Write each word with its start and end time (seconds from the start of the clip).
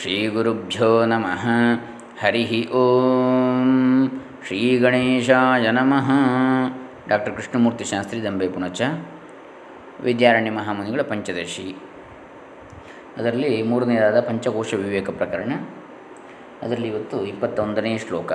ಶ್ರೀಗುರುಭ್ಯೋ 0.00 1.06
ನಮಃ 1.06 1.48
ಹರಿ 2.20 2.68
ಓಂ 2.68 4.08
ಶ್ರೀ 4.46 4.78
ಗಣೇಶಾಯ 4.78 5.70
ನಮಃ 5.70 6.10
ಡಾಕ್ಟರ್ 7.08 7.34
ಕೃಷ್ಣಮೂರ್ತಿ 7.34 7.84
ಶಾಸ್ತ್ರಿ 7.84 8.24
ದಂಬೆ 8.24 8.48
ಪುಣಚ 8.48 8.82
ವಿದ್ಯಾರಣ್ಯ 10.00 10.50
ಮಹಾಮುನಿಗಳ 10.50 11.02
ಪಂಚದಶಿ 11.02 11.76
ಅದರಲ್ಲಿ 13.16 13.62
ಮೂರನೆಯದಾದ 13.62 14.20
ಪಂಚಕೋಶ 14.20 14.74
ವಿವೇಕ 14.74 15.10
ಪ್ರಕರಣ. 15.10 15.52
ಅದರಲ್ಲಿ 16.62 16.88
ಇವತ್ತು 16.88 17.26
ಇಪ್ಪತ್ತೊಂದನೇ 17.26 17.98
ಶ್ಲೋಕ. 17.98 18.32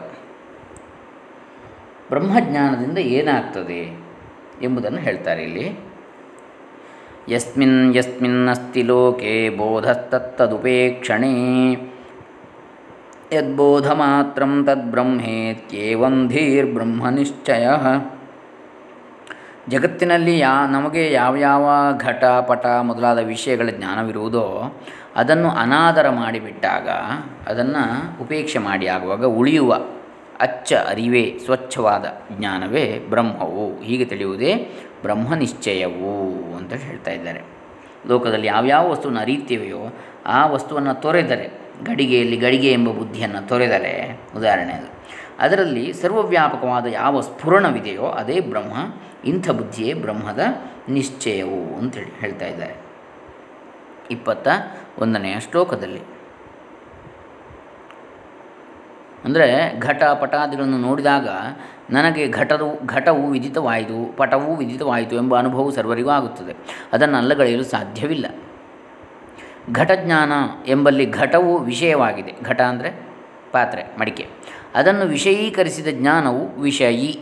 ಬ್ರಹ್ಮಜ್ಞಾನದಿಂದ 2.09 2.97
ಏನಾಗ್ತದೆ 2.97 4.00
ಎಂಬುದನ್ನು 4.61 5.00
ಹೇಳ್ತಾರೆ 5.00 5.43
ಇಲ್ಲಿ. 5.43 5.84
ಯಸ್ಮಿನ್ 7.29 7.95
ಯಸ್ಮಿನ್ನಸ್ತಿ 7.95 8.83
ಲೋಕೆ 8.83 9.49
ಬೋಧಸ್ತತ್ತದುಪೇಕ್ಷಣೆ 9.49 11.31
ಯದ್ಬೋಧಮಾತ್ರಂ 13.33 14.66
ತದ್ಬ್ರಹ್ಮೇತ್ಯೇವಂ 14.66 16.27
ಧೀರ್ಬ್ರಹ್ಮನಿಶ್ಚಯ 16.27 17.66
ಜಗತ್ತಿನಲ್ಲಿ 19.69 20.39
ಯಾ, 20.39 20.66
ನಮಗೆ 20.66 21.11
ಯಾವ್ಯಾವ 21.11 21.66
ಘಟ 21.97 22.23
ಪಟ 22.23 22.66
ಮೊದಲಾದ 22.81 23.17
ವಿಷಯಗಳ 23.17 23.69
ಜ್ಞಾನವಿರುವುದೋ 23.69 24.45
ಅದನ್ನು 25.16 25.49
ಅನಾದರ 25.49 26.09
ಮಾಡಿಬಿಟ್ಟಾಗ, 26.09 26.88
ಅದನ್ನು 27.47 27.83
ಉಪೇಕ್ಷೆ 28.21 28.59
ಮಾಡಿ 28.59 28.88
ಆಗುವಾಗ 28.88 29.25
ಉಳಿಯುವ 29.25 29.71
ಅಚ್ಚ 30.39 30.73
ಅರಿವೇ 30.73 31.39
ಸ್ವಚ್ಛವಾದ 31.45 32.05
ಜ್ಞಾನವೇ 32.31 32.99
ಬ್ರಹ್ಮವು. 33.09 33.81
ಹೀಗೆ 33.81 34.05
ತಿಳಿಯುವುದೇ 34.05 34.55
ಬ್ರಹ್ಮ 35.02 35.35
ನಿಶ್ಚಯವು 35.35 36.31
ಅಂತ 36.55 36.73
ಹೇಳ್ತಾ 36.73 37.11
ಇದ್ದಾರೆ. 37.11 37.41
ಲೋಕದಲ್ಲಿ 38.08 38.48
ಯಾವ್ಯಾವ 38.48 38.91
ವಸ್ತುವನ್ನು 38.91 39.21
ಅರಿಯುತ್ತೇವೆಯೋ 39.21 39.95
ಆ 40.25 40.48
ವಸ್ತುವನ್ನು 40.48 41.02
ತೊರೆದರೆ, 41.02 41.49
ಗಡಿಗೆಯಲ್ಲಿ 41.84 42.38
ಗಡಿಗೆ 42.38 42.71
ಎಂಬ 42.71 42.89
ಬುದ್ಧಿಯನ್ನು 42.89 43.48
ತೊರೆದರೆ, 43.48 44.19
ಉದಾಹರಣೆ 44.36 44.73
ಅದು. 44.73 44.95
ಅದರಲ್ಲಿ 45.39 45.94
ಸರ್ವವ್ಯಾಪಕವಾದ 45.94 46.86
ಯಾವ 46.86 47.22
ಸ್ಫುರಣವಿದೆಯೋ 47.22 48.03
ಅದೇ 48.03 48.39
ಬ್ರಹ್ಮ, 48.39 48.73
ಇಂಥ 49.25 49.50
ಬುದ್ಧಿಯೇ 49.50 49.94
ಬ್ರಹ್ಮದ 49.94 50.39
ನಿಶ್ಚಯವು 50.89 51.78
ಅಂತೇಳಿ 51.78 52.19
ಹೇಳ್ತಾ 52.19 52.45
ಇದ್ದಾರೆ. 52.45 52.73
ಇಪ್ಪತ್ತ 54.11 54.47
ಒಂದನೆಯ 55.00 55.39
ಶ್ಲೋಕದಲ್ಲಿ 55.39 56.14
ಅಂದರೆ 59.26 59.80
ಘಟ 59.80 60.04
ಪಟಾದಿಗಳನ್ನು 60.04 60.78
ನೋಡಿದಾಗ 60.78 61.28
ನನಗೆ 61.90 62.30
ಘಟವು 62.30 62.86
ಘಟವು 62.86 63.30
ವಿದಿತವಾಯಿತು 63.30 64.18
ಪಟವೂ 64.18 64.56
ವಿದಿತವಾಯಿತು 64.56 65.16
ಎಂಬ 65.16 65.38
ಅನುಭವವು 65.38 65.72
ಸರ್ವರಿಗೂ 65.72 66.09
ಆಗುತ್ತದೆ. 66.09 66.56
ಅದನ್ನು 66.94 67.18
ಅಲ್ಲಗಳೆಯಲು 67.18 67.64
ಸಾಧ್ಯವಿಲ್ಲ. 67.64 68.26
ಘಟಜ್ಞಾನ 69.72 70.31
ಎಂಬಲ್ಲಿ 70.68 71.12
ಘಟವು 71.12 71.58
ವಿಷಯವಾಗಿದೆ. 71.58 72.34
ಘಟ 72.44 72.62
ಅಂದರೆ 72.62 73.08
ಪಾತ್ರೆ, 73.52 73.84
ಮಡಿಕೆ. 74.00 74.28
ಅದನ್ನು 74.76 75.06
ವಿಷಯೀಕರಿಸಿದ 75.06 75.88
ಜ್ಞಾನವು 75.92 76.62
ವಿಷಯಿ. 76.62 77.20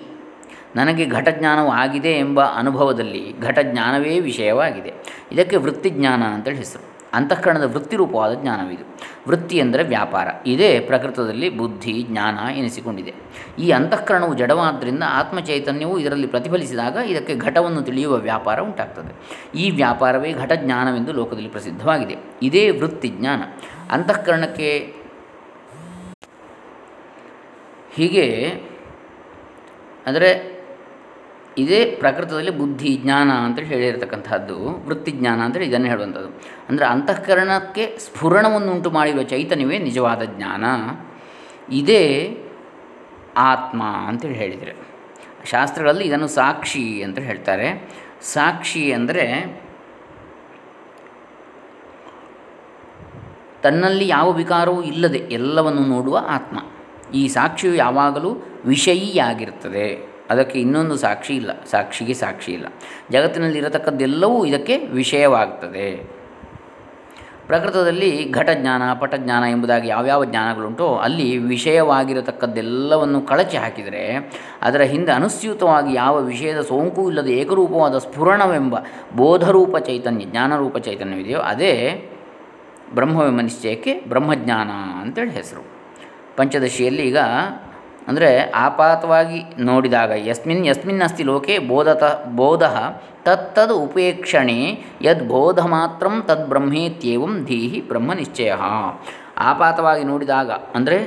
ನನಗೆ 0.76 1.06
ಘಟಜ್ಞಾನವು 1.06 1.70
ಆಗಿದೆ 1.70 2.12
ಎಂಬ 2.12 2.42
ಅನುಭವದಲ್ಲಿ 2.42 3.40
ಘಟಜ್ಞಾನವೇ 3.40 4.20
ವಿಷಯವಾಗಿದೆ. 4.20 4.94
ಇದಕ್ಕೆ 5.32 5.56
ವೃತ್ತಿಜ್ಞಾನ 5.56 6.24
ಅಂತೇಳಿ 6.24 6.58
ಹೆಸರು. 6.58 6.93
ಅಂತಃಕರಣದ 7.14 7.64
ವೃತ್ತಿರೂಪವಾದ 7.64 8.34
ಜ್ಞಾನವಿದು. 8.34 8.84
ವೃತ್ತಿ 9.28 9.58
ಎಂದರೆ 9.58 9.84
ವ್ಯಾಪಾರ. 9.84 10.28
ಇದೇ 10.46 10.80
ಪ್ರಕೃತದಲ್ಲಿ 10.80 11.50
ಬುದ್ಧಿ, 11.50 12.04
ಜ್ಞಾನ 12.10 12.40
ಎನಿಸಿಕೊಂಡಿದೆ. 12.58 13.14
ಈ 13.60 13.72
ಅಂತಃಕರಣವು 13.72 14.34
ಜಡವಾದ್ದರಿಂದ 14.34 15.04
ಆತ್ಮಚೈತನ್ಯವು 15.08 16.00
ಇದರಲ್ಲಿ 16.00 16.28
ಪ್ರತಿಫಲಿಸಿದಾಗ 16.28 16.96
ಇದಕ್ಕೆ 16.96 17.36
ಘಟವನ್ನು 17.36 17.82
ತಿಳಿಯುವ 17.82 18.16
ವ್ಯಾಪಾರ 18.16 18.62
ಉಂಟಾಗ್ತದೆ. 18.62 19.44
ಈ 19.56 19.70
ವ್ಯಾಪಾರವೇ 19.70 20.34
ಘಟಜ್ಞಾನವೆಂದು 20.34 21.14
ಲೋಕದಲ್ಲಿ 21.14 21.50
ಪ್ರಸಿದ್ಧವಾಗಿದೆ. 21.50 22.16
ಇದೇ 22.42 22.70
ವೃತ್ತಿ 22.70 23.08
ಜ್ಞಾನ. 23.08 23.42
ಅಂತಃಕರಣಕ್ಕೆ 23.92 24.96
ಹೀಗೆ, 27.96 28.48
ಅಂದರೆ 30.06 30.63
ಇದೇ 31.58 31.86
ಪ್ರಕೃತದಲ್ಲಿ 31.86 32.52
ಬುದ್ಧಿ, 32.52 32.98
ಜ್ಞಾನ 32.98 33.32
ಅಂತೇಳಿ 33.32 33.68
ಹೇಳಿರ್ತಕ್ಕಂಥದ್ದು 33.68 34.86
ವೃತ್ತಿಜ್ಞಾನ 34.86 35.42
ಅಂತೇಳಿ 35.42 35.66
ಇದನ್ನು 35.66 35.88
ಹೇಳುವಂಥದ್ದು. 35.88 36.28
ಅಂದರೆ 36.70 36.86
ಅಂತಃಕರಣಕ್ಕೆ 36.86 37.98
ಸ್ಫುರಣವನ್ನು 37.98 38.72
ಉಂಟು 38.72 38.92
ಮಾಡಿರುವ 38.92 39.24
ಚೈತನ್ಯವೇ 39.24 39.78
ನಿಜವಾದ 39.78 40.22
ಜ್ಞಾನ. 40.24 40.66
ಇದೇ 41.74 42.38
ಆತ್ಮ 43.38 43.84
ಅಂತೇಳಿ 43.84 44.34
ಹೇಳಿದರೆ. 44.34 44.76
ಶಾಸ್ತ್ರಗಳಲ್ಲಿ 45.46 46.04
ಇದನ್ನು 46.04 46.28
ಸಾಕ್ಷಿ 46.28 47.04
ಅಂತ 47.04 47.20
ಹೇಳ್ತಾರೆ. 47.20 47.90
ಸಾಕ್ಷಿ 48.22 48.92
ಅಂದರೆ 48.92 49.64
ತನ್ನಲ್ಲಿ 53.64 54.08
ಯಾವ 54.08 54.32
ವಿಕಾರವೂ 54.32 54.82
ಇಲ್ಲದೆ 54.82 55.18
ಎಲ್ಲವನ್ನು 55.18 55.82
ನೋಡುವ 55.82 56.20
ಆತ್ಮ. 56.30 56.60
ಈ 57.14 57.28
ಸಾಕ್ಷಿಯು 57.28 57.76
ಯಾವಾಗಲೂ 57.76 58.36
ವಿಷಯಿಯಾಗಿರ್ತದೆ. 58.66 60.13
ಅದಕ್ಕೆ 60.34 60.58
ಇನ್ನೊಂದು 60.60 60.98
ಸಾಕ್ಷಿ 60.98 61.34
ಇಲ್ಲ, 61.42 61.52
ಸಾಕ್ಷಿಗೆ 61.72 62.16
ಸಾಕ್ಷಿ 62.24 62.52
ಇಲ್ಲ. 62.52 62.68
ಜಗತ್ತಿನಲ್ಲಿ 63.12 63.60
ಇರತಕ್ಕದ್ದೆಲ್ಲವೂ 63.60 64.38
ಇದಕ್ಕೆ 64.46 64.78
ವಿಷಯವಾಗ್ತದೆ. 65.00 65.88
ಪ್ರಕೃತದಲ್ಲಿ 67.48 68.10
ಘಟಜ್ಞಾನ, 68.32 68.84
ಪಟಜ್ಞಾನ 68.94 69.44
ಎಂಬುದಾಗಿ 69.50 69.88
ಯಾವ್ಯಾವ 69.88 70.22
ಜ್ಞಾನಗಳುಂಟೋ 70.26 70.86
ಅಲ್ಲಿ 71.06 71.26
ವಿಷಯವಾಗಿರತಕ್ಕದ್ದೆಲ್ಲವನ್ನು 71.54 73.20
ಕಳಚಿ 73.22 73.58
ಹಾಕಿದರೆ 73.58 74.04
ಅದರ 74.62 74.82
ಹಿಂದೆ 74.92 75.12
ಅನುಸ್ಯೂತವಾಗಿ 75.12 75.92
ಯಾವ 75.94 76.16
ವಿಷಯದ 76.22 76.62
ಸೋಂಕು 76.62 77.04
ಇಲ್ಲದ 77.10 77.30
ಏಕರೂಪವಾದ 77.42 77.98
ಸ್ಫುರಣವೆಂಬ 77.98 78.76
ಬೋಧರೂಪ 79.16 79.76
ಚೈತನ್ಯ, 79.90 80.26
ಜ್ಞಾನರೂಪ 80.26 80.78
ಚೈತನ್ಯವಿದೆಯೋ 80.78 81.42
ಅದೇ 81.52 81.74
ಬ್ರಹ್ಮವೆಂಬ 82.94 83.42
ನಿಶ್ಚಯಕ್ಕೆ 83.42 83.94
ಬ್ರಹ್ಮಜ್ಞಾನ 84.10 84.72
ಅಂತೇಳಿ 85.02 85.32
ಹೆಸರು. 85.32 85.64
ಪಂಚದಶಿಯಲ್ಲಿ 86.38 87.04
ಈಗ 87.10 87.20
ಅಂದರೆ 88.08 88.52
ಆಪಾತವಾಗಿ 88.52 89.44
ನೋಡಿದಾಗ, 89.60 90.12
ಯಸ್ಮಿನ್ 90.12 90.66
ಯಸ್ಮಿನ್ 90.66 91.02
ಅಸ್ತಿ 91.02 91.24
ಲೋಕೆ 91.24 91.60
ಬೋಧತ, 91.60 92.04
ಬೋಧ 92.28 92.64
ತತ್ತದ 93.24 93.72
ಉಪೇಕ್ಷಣೆ, 93.72 94.84
ಯದ್ 95.02 95.28
ಬೋಧ 95.28 95.60
ಮಾತ್ರ 95.60 96.08
ತದ್ 96.26 96.48
ಬ್ರಹ್ಮೇತ್ಯೇವಂ 96.48 97.46
ಧೀಹಿ 97.46 97.82
ಬ್ರಹ್ಮ 97.82 98.14
ನಿಶ್ಚಯ. 98.14 98.54
ಆಪಾತವಾಗಿ 99.38 100.04
ನೋಡಿದಾಗ, 100.04 100.52
ಅಂದರೆ 100.52 100.98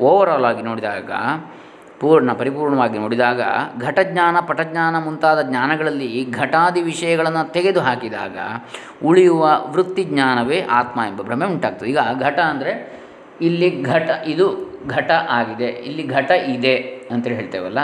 ಓವರಾಲ್ 0.00 0.44
ಆಗಿ 0.44 0.62
ನೋಡಿದಾಗ, 0.62 1.10
ಪೂರ್ಣ 2.00 2.32
ಪರಿಪೂರ್ಣವಾಗಿ 2.32 2.98
ನೋಡಿದಾಗ, 2.98 3.42
ಘಟಜ್ಞಾನ, 3.78 4.36
ಪಟಜ್ಞಾನ 4.40 4.96
ಮುಂತಾದ 5.04 5.42
ಜ್ಞಾನಗಳಲ್ಲಿ 5.42 6.24
ಘಟಾದಿ 6.30 6.82
ವಿಷಯಗಳನ್ನು 6.82 7.52
ತೆಗೆದು 7.52 7.80
ಹಾಕಿದಾಗ, 7.80 8.38
ಉಳಿಯುವ 9.04 9.44
ವೃತ್ತಿಜ್ಞಾನವೇ 9.70 10.60
ಆತ್ಮ 10.60 11.00
ಎಂಬ 11.08 11.22
ಭ್ರಮೆ 11.22 11.46
ಉಂಟಾಗ್ತದೆ. 11.46 11.90
ಈಗ 11.90 11.98
ಘಟ 12.20 12.38
ಅಂದರೆ 12.38 12.74
ಇಲ್ಲಿ 13.40 13.82
ಘಟ, 13.82 14.10
ಇದು 14.26 14.67
ಘಟ 14.86 15.10
ಆಗಿದೆ. 15.10 15.66
ಇಲ್ಲಿ 15.66 16.06
ಘಟ 16.06 16.30
ಇದೆ 16.30 16.76
ಅಂತೇಳಿ 17.10 17.36
ಹೇಳ್ತೇವಲ್ಲ? 17.36 17.78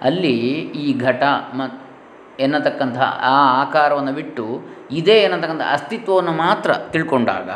ಅಲ್ಲಿ 0.00 0.38
ಈ 0.58 0.98
ಘಟ 0.98 1.22
ಮ 1.54 1.62
ಎನ್ನತಕ್ಕಂತಹ 2.40 3.18
ಆ 3.22 3.62
ಆಕಾರವನ್ನು 3.62 4.12
ಬಿಟ್ಟು 4.12 4.60
ಇದೆ 4.90 5.12
ಎನ್ನತಕ್ಕಂಥ 5.12 5.60
ಅಸ್ತಿತ್ವವನ್ನು 5.70 6.32
ಮಾತ್ರ 6.32 6.72
ತಿಳ್ಕೊಂಡಾಗ 6.72 7.50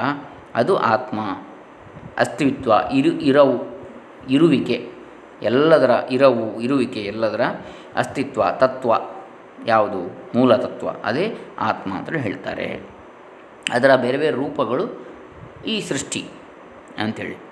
ಅದು 0.55 0.77
ಆತ್ಮ. 0.77 1.21
ಅಸ್ತಿತ್ವ, 2.19 2.73
ಇರು, 2.93 3.09
ಇರವು, 3.09 3.85
ಇರುವಿಕೆ. 4.31 4.91
ಎಲ್ಲದರ 5.43 5.91
ಇರವು, 6.11 6.61
ಇರುವಿಕೆ, 6.61 7.01
ಎಲ್ಲದರ 7.01 7.41
ಅಸ್ತಿತ್ವ, 7.97 8.45
ತತ್ವ 8.51 8.93
ಯಾವುದು? 9.67 10.31
ಮೂಲ 10.39 10.57
ತತ್ವ. 10.57 10.89
ಅದೇ 11.05 11.37
ಆತ್ಮ 11.59 11.95
ಅಂತೇಳಿ 11.95 12.21
ಹೇಳ್ತಾರೆ. 12.21 12.81
ಅದರ 13.73 13.97
ಬೇರೆ 13.97 14.19
ಬೇರೆ 14.19 14.37
ರೂಪಗಳು 14.37 15.07
ಈ 15.67 15.81
ಸೃಷ್ಟಿ 15.81 16.25
ಅಂಥೇಳಿ. 16.99 17.50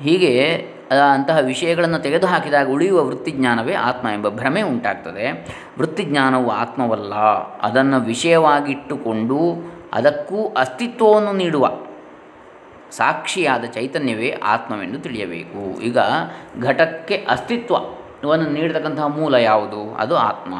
ಹೀಗೆ 0.00 0.56
ಅಂತಹ 1.14 1.38
ವಿಷಯಗಳನ್ನು 1.38 1.98
ತೆಗೆದುಹಾಕಿದಾಗ 1.98 2.70
ಉಳಿಯುವ 2.70 3.04
ವೃತ್ತಿಜ್ಞಾನವೇ 3.04 3.74
ಆತ್ಮ 3.74 4.08
ಎಂಬ 4.08 4.28
ಭ್ರಮೆ 4.28 4.62
ಉಂಟಾಗ್ತದೆ. 4.62 5.32
ವೃತ್ತಿಜ್ಞಾನವು 5.78 6.50
ಆತ್ಮವಲ್ಲ. 6.50 7.14
ಅದನ್ನು 7.62 8.00
ವಿಷಯವಾಗಿಟ್ಟುಕೊಂಡು 8.00 9.38
ಅದಕ್ಕೂ 9.92 10.54
ಅಸ್ತಿತ್ವವನ್ನು 10.56 11.32
ನೀಡುವ 11.32 11.70
ಸಾಕ್ಷಿಯಾದ 12.90 13.64
ಚೈತನ್ಯವೇ 13.64 14.30
ಆತ್ಮವೆಂದು 14.44 14.98
ತಿಳಿಯಬೇಕು. 14.98 15.80
ಈಗ 15.80 15.98
ಘಟಕ್ಕೆ 16.62 17.26
ಅಸ್ತಿತ್ವವನ್ನು 18.26 18.60
ನೀಡತಕ್ಕಂತಹ 18.60 19.06
ಮೂಲ 19.06 19.34
ಯಾವುದು? 19.34 19.94
ಅದು 19.94 20.14
ಆತ್ಮ. 20.16 20.54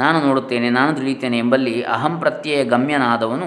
ನಾನು 0.00 0.26
ನೋಡುತ್ತೇನೆ, 0.26 0.70
ನಾನು 0.70 0.94
ತಿಳಿಯುತ್ತೇನೆ 0.94 1.38
ಎಂಬಲ್ಲಿ 1.38 1.82
ಅಹಂ 1.82 2.20
ಪ್ರತ್ಯಯ 2.20 2.64
ಗಮ್ಯನಾದವನು 2.64 3.46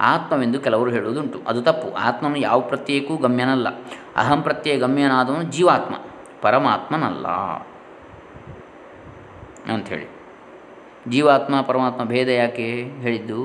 ಆತ್ಮವೆಂದು 0.00 0.58
ಕೆಲವರು 0.60 0.90
ಹೇಳುವುದುಂಟು. 0.90 1.38
ಅದು 1.46 1.62
ತಪ್ಪು. 1.62 1.88
ಆತ್ಮನು 1.96 2.38
ಯಾವ 2.38 2.60
ಪ್ರತ್ಯಯಕ್ಕೂ 2.60 3.16
ಗಮ್ಯನಲ್ಲ. 3.16 3.68
ಅಹಂ 4.16 4.42
ಪ್ರತ್ಯಯ 4.42 4.76
ಗಮ್ಯನಾದವನು 4.78 5.42
ಜೀವಾತ್ಮ, 5.42 5.94
ಪರಮಾತ್ಮನಲ್ಲ 6.42 7.26
ಅಂಥೇಳಿ. 9.72 10.08
ಜೀವಾತ್ಮ, 11.08 11.60
ಪರಮಾತ್ಮ 11.60 12.04
ಭೇದ 12.04 12.28
ಯಾಕೆ 12.28 12.68
ಹೇಳಿದ್ದು? 13.00 13.38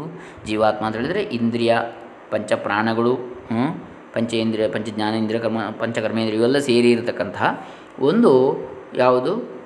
ಜೀವಾತ್ಮ 0.46 0.86
ಅಂತ 0.86 0.96
ಹೇಳಿದರೆ 0.96 1.22
ಇಂದ್ರಿಯ, 1.22 1.78
ಪಂಚಪ್ರಾಣಗಳು 2.32 3.14
ಪಂಚೇಂದ್ರಿಯ, 4.14 4.70
ಪಂಚಜ್ಞಾನೇಂದ್ರಿಯ, 4.70 5.40
ಕರ್ಮ, 5.40 5.60
ಪಂಚಕರ್ಮೇಂದ್ರಿಯ 5.80 6.40
ಇವೆಲ್ಲ 6.40 6.58
ಸೇರಿ 6.58 6.92
ಇರತಕ್ಕಂತಹ 6.92 7.66
ಒಂದು 8.00 8.32
ಯಾವುದು? 8.96 9.57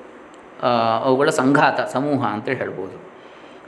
ಅವುಗಳ 1.06 1.30
ಸಂಘಾತ, 1.42 1.80
ಸಮೂಹ 1.96 2.22
ಅಂತೇಳಿ 2.36 2.60
ಹೇಳ್ಬೋದು. 2.64 2.98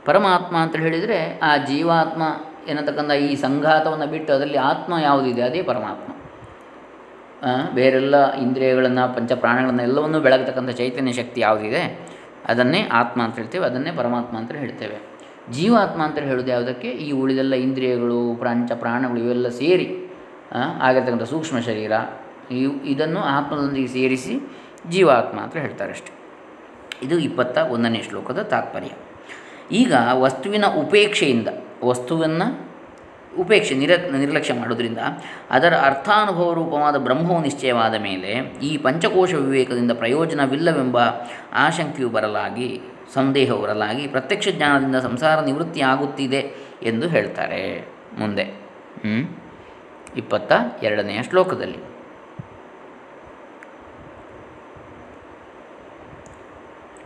ಪರಮಾತ್ಮ 0.07 0.55
ಅಂತ 0.65 0.75
ಹೇಳಿದರೆ 0.85 1.19
ಆ 1.49 1.51
ಜೀವಾತ್ಮ 1.69 2.23
ಏನತಕ್ಕಂಥ 2.71 3.11
ಈ 3.27 3.29
ಸಂಘಾತವನ್ನು 3.45 4.07
ಬಿಟ್ಟು 4.13 4.29
ಅದರಲ್ಲಿ 4.35 4.59
ಆತ್ಮ 4.71 4.93
ಯಾವುದಿದೆ? 5.07 5.41
ಅದೇ 5.41 5.61
ಪರಮಾತ್ಮ. 5.69 6.09
ಬೇರೆಲ್ಲ 7.77 8.15
ಇಂದ್ರಿಯಗಳನ್ನು 8.43 9.03
ಪಂಚ 9.15 9.31
ಪ್ರಾಣಗಳನ್ನು 9.43 9.83
ಎಲ್ಲವನ್ನೂ 9.87 10.19
ಬೆಳಗತಕ್ಕಂಥ 10.25 10.71
ಚೈತನ್ಯ 10.81 11.13
ಶಕ್ತಿ 11.19 11.39
ಯಾವುದಿದೆ? 11.47 11.81
ಅದನ್ನೇ 12.51 12.81
ಆತ್ಮ 12.99 13.19
ಅಂತ 13.25 13.35
ಹೇಳ್ತೇವೆ, 13.41 13.65
ಅದನ್ನೇ 13.71 13.91
ಪರಮಾತ್ಮ 13.99 14.35
ಅಂತ 14.41 14.51
ಹೇಳ್ತೇವೆ. 14.63 14.97
ಜೀವಾತ್ಮ 15.55 15.99
ಅಂತ 16.07 16.19
ಹೇಳೋದು 16.29 16.51
ಯಾವುದಕ್ಕೆ? 16.55 16.89
ಈ 17.05 17.07
ಉಳಿದೆಲ್ಲ 17.21 17.55
ಇಂದ್ರಿಯಗಳು 17.67 18.19
ಪ್ರಾಂಚ 18.41 18.71
ಪ್ರಾಣಗಳು 18.83 19.19
ಇವೆಲ್ಲ 19.23 19.49
ಸೇರಿ 19.61 19.87
ಆಗಿರ್ತಕ್ಕಂಥ 20.85 21.27
ಸೂಕ್ಷ್ಮ 21.33 21.59
ಶರೀರ, 21.69 21.93
ಇವು 22.63 22.73
ಇದನ್ನು 22.93 23.21
ಆತ್ಮದೊಂದಿಗೆ 23.37 23.91
ಸೇರಿಸಿ 23.97 24.35
ಜೀವಾತ್ಮ 24.93 25.37
ಅಂತ 25.45 25.55
ಹೇಳ್ತಾರೆ 25.65 25.91
ಅಷ್ಟೆ. 25.97 26.11
ಇದು 27.03 27.19
ಇಪ್ಪತ್ತ 27.19 27.57
ಒಂದನೇ 27.57 28.01
ಶ್ಲೋಕದ 28.01 28.41
ತಾತ್ಪರ್ಯ. 28.41 28.91
ಈಗ 29.71 29.94
ವಸ್ತುವಿನ 30.11 30.65
ಉಪೇಕ್ಷೆಯಿಂದ, 30.65 31.47
ವಸ್ತುವನ್ನು 31.83 32.47
ಉಪೇಕ್ಷೆ, 33.39 33.75
ನಿರ, 33.75 33.91
ನಿರ್ಲಕ್ಷ್ಯ 34.17 34.53
ಮಾಡೋದ್ರಿಂದ 34.53 34.97
ಅದರ 35.51 35.73
ಅರ್ಥಾನುಭವ 35.73 36.53
ರೂಪವಾದ 36.53 36.97
ಬ್ರಹ್ಮವು 36.97 37.41
ನಿಶ್ಚಯವಾದ 37.41 37.95
ಮೇಲೆ 37.95 38.31
ಈ 38.63 38.77
ಪಂಚಕೋಶ 38.77 39.33
ವಿವೇಕದಿಂದ 39.33 39.91
ಪ್ರಯೋಜನವಿಲ್ಲವೆಂಬ 39.91 40.97
ಆಶಂಕೆಯು 41.53 42.09
ಬರಲಾಗಿ, 42.09 42.81
ಸಂದೇಹವು 43.13 43.61
ಬರಲಾಗಿ 43.61 44.07
ಪ್ರತ್ಯಕ್ಷ 44.07 44.47
ಜ್ಞಾನದಿಂದ 44.50 44.95
ಸಂಸಾರ 44.95 45.39
ನಿವೃತ್ತಿ 45.39 45.81
ಆಗುತ್ತಿದೆ 45.81 46.41
ಎಂದು 46.83 47.07
ಹೇಳ್ತಾರೆ. 47.07 47.63
ಮುಂದೆ 48.19 48.45
ಇಪ್ಪತ್ತ 50.17 50.53
ಎರಡನೆಯ 50.83 51.23
ಶ್ಲೋಕದಲ್ಲಿ. 51.23 51.92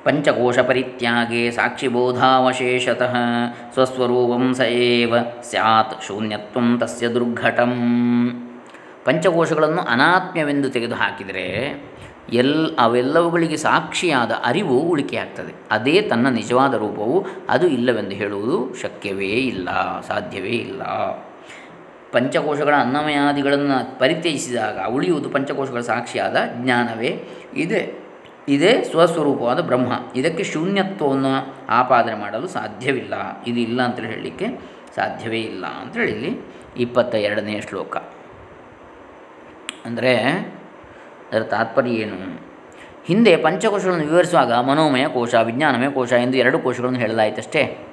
ಪಂಚಕೋಶ 0.08 0.60
ಪರಿತ್ಯಾಗೆ 0.60 1.52
ಸಾಕ್ಷಿಬೋಧಾವಶೇಷತಃ. 1.52 3.16
ಸ್ವಸ್ವರೂಪಂ 3.74 4.54
ಸ 4.56 4.60
ಏವ 4.60 5.14
ಸ್ಯಾತ್ 5.44 5.96
ಶೂನ್ಯತ್ವ 6.08 6.60
ತಸ್ಯ 6.80 7.08
ದುರ್ಘಟಂ. 7.08 7.74
ಪಂಚಕೋಶಗಳನ್ನು 9.06 9.82
ಅನಾತ್ಮ್ಯವೆಂದು 9.82 10.70
ತೆಗೆದುಹಾಕಿದರೆ 10.70 11.46
ಎಲ್ 12.34 12.76
ಅವೆಲ್ಲವುಗಳಿಗೆ 12.80 13.58
ಸಾಕ್ಷಿಯಾದ 13.58 14.32
ಅರಿವು 14.44 14.80
ಉಳಿಕೆಯಾಗ್ತದೆ. 14.80 15.54
ಅದೇ 15.72 16.02
ತನ್ನ 16.02 16.28
ನಿಜವಾದ 16.30 16.74
ರೂಪವು 16.74 17.26
ಅದು 17.50 17.68
ಇಲ್ಲವೆಂದು 17.68 18.16
ಹೇಳುವುದು 18.16 18.58
ಶಕ್ಯವೇ 18.82 19.32
ಇಲ್ಲ, 19.52 19.70
ಸಾಧ್ಯವೇ 20.08 20.56
ಇಲ್ಲ. 20.68 20.82
ಪಂಚಕೋಶಗಳ 22.12 22.76
ಅನ್ನಮಯಾದಿಗಳನ್ನು 22.76 24.00
ಪರಿತ್ಯಜಿಸಿದಾಗ 24.00 24.78
ಉಳಿಯುವುದು 24.88 25.30
ಪಂಚಕೋಶಗಳ 25.30 25.80
ಸಾಕ್ಷಿಯಾದ 25.80 26.38
ಜ್ಞಾನವೇ 26.64 27.12
ಇದೆ. 27.56 28.07
ಇದೇ 28.48 28.84
ಸ್ವಸ್ವರೂಪವಾದ 28.84 29.60
ಬ್ರಹ್ಮ. 29.60 29.92
ಇದಕ್ಕೆ 30.16 30.44
ಶೂನ್ಯತ್ವವನ್ನು 30.44 31.56
ಆಪಾದನೆ 31.70 32.16
ಮಾಡಲು 32.16 32.48
ಸಾಧ್ಯವಿಲ್ಲ. 32.48 33.14
ಇದು 33.48 33.60
ಇಲ್ಲ 33.60 33.82
ಅಂತೇಳಿ 33.82 34.08
ಹೇಳಲಿಕ್ಕೆ 34.08 34.48
ಸಾಧ್ಯವೇ 34.96 35.40
ಇಲ್ಲ 35.40 35.66
ಅಂತೇಳಿ 35.66 36.12
ಇಲ್ಲಿ 36.12 36.40
ಇಪ್ಪತ್ತ 36.78 37.16
ಎರಡನೇ 37.16 37.62
ಶ್ಲೋಕ. 37.62 37.98
ಅಂದರೆ 39.86 40.16
ಅದರ 41.32 41.44
ತಾತ್ಪರ್ಯ 41.44 41.92
ಏನು? 41.92 42.48
ಹಿಂದೆ 43.06 43.38
ಪಂಚಕೋಶಗಳನ್ನು 43.38 44.06
ವಿವರಿಸುವಾಗ 44.06 44.54
ಮನೋಮಯ 44.54 45.08
ಕೋಶ, 45.08 45.36
ವಿಜ್ಞಾನಮಯ 45.36 45.90
ಕೋಶ 45.90 46.14
ಎಂದು 46.14 46.38
ಎರಡು 46.38 46.60
ಕೋಶಗಳನ್ನು 46.60 47.00
ಹೇಳಲಾಯಿತಷ್ಟೇ. 47.00 47.87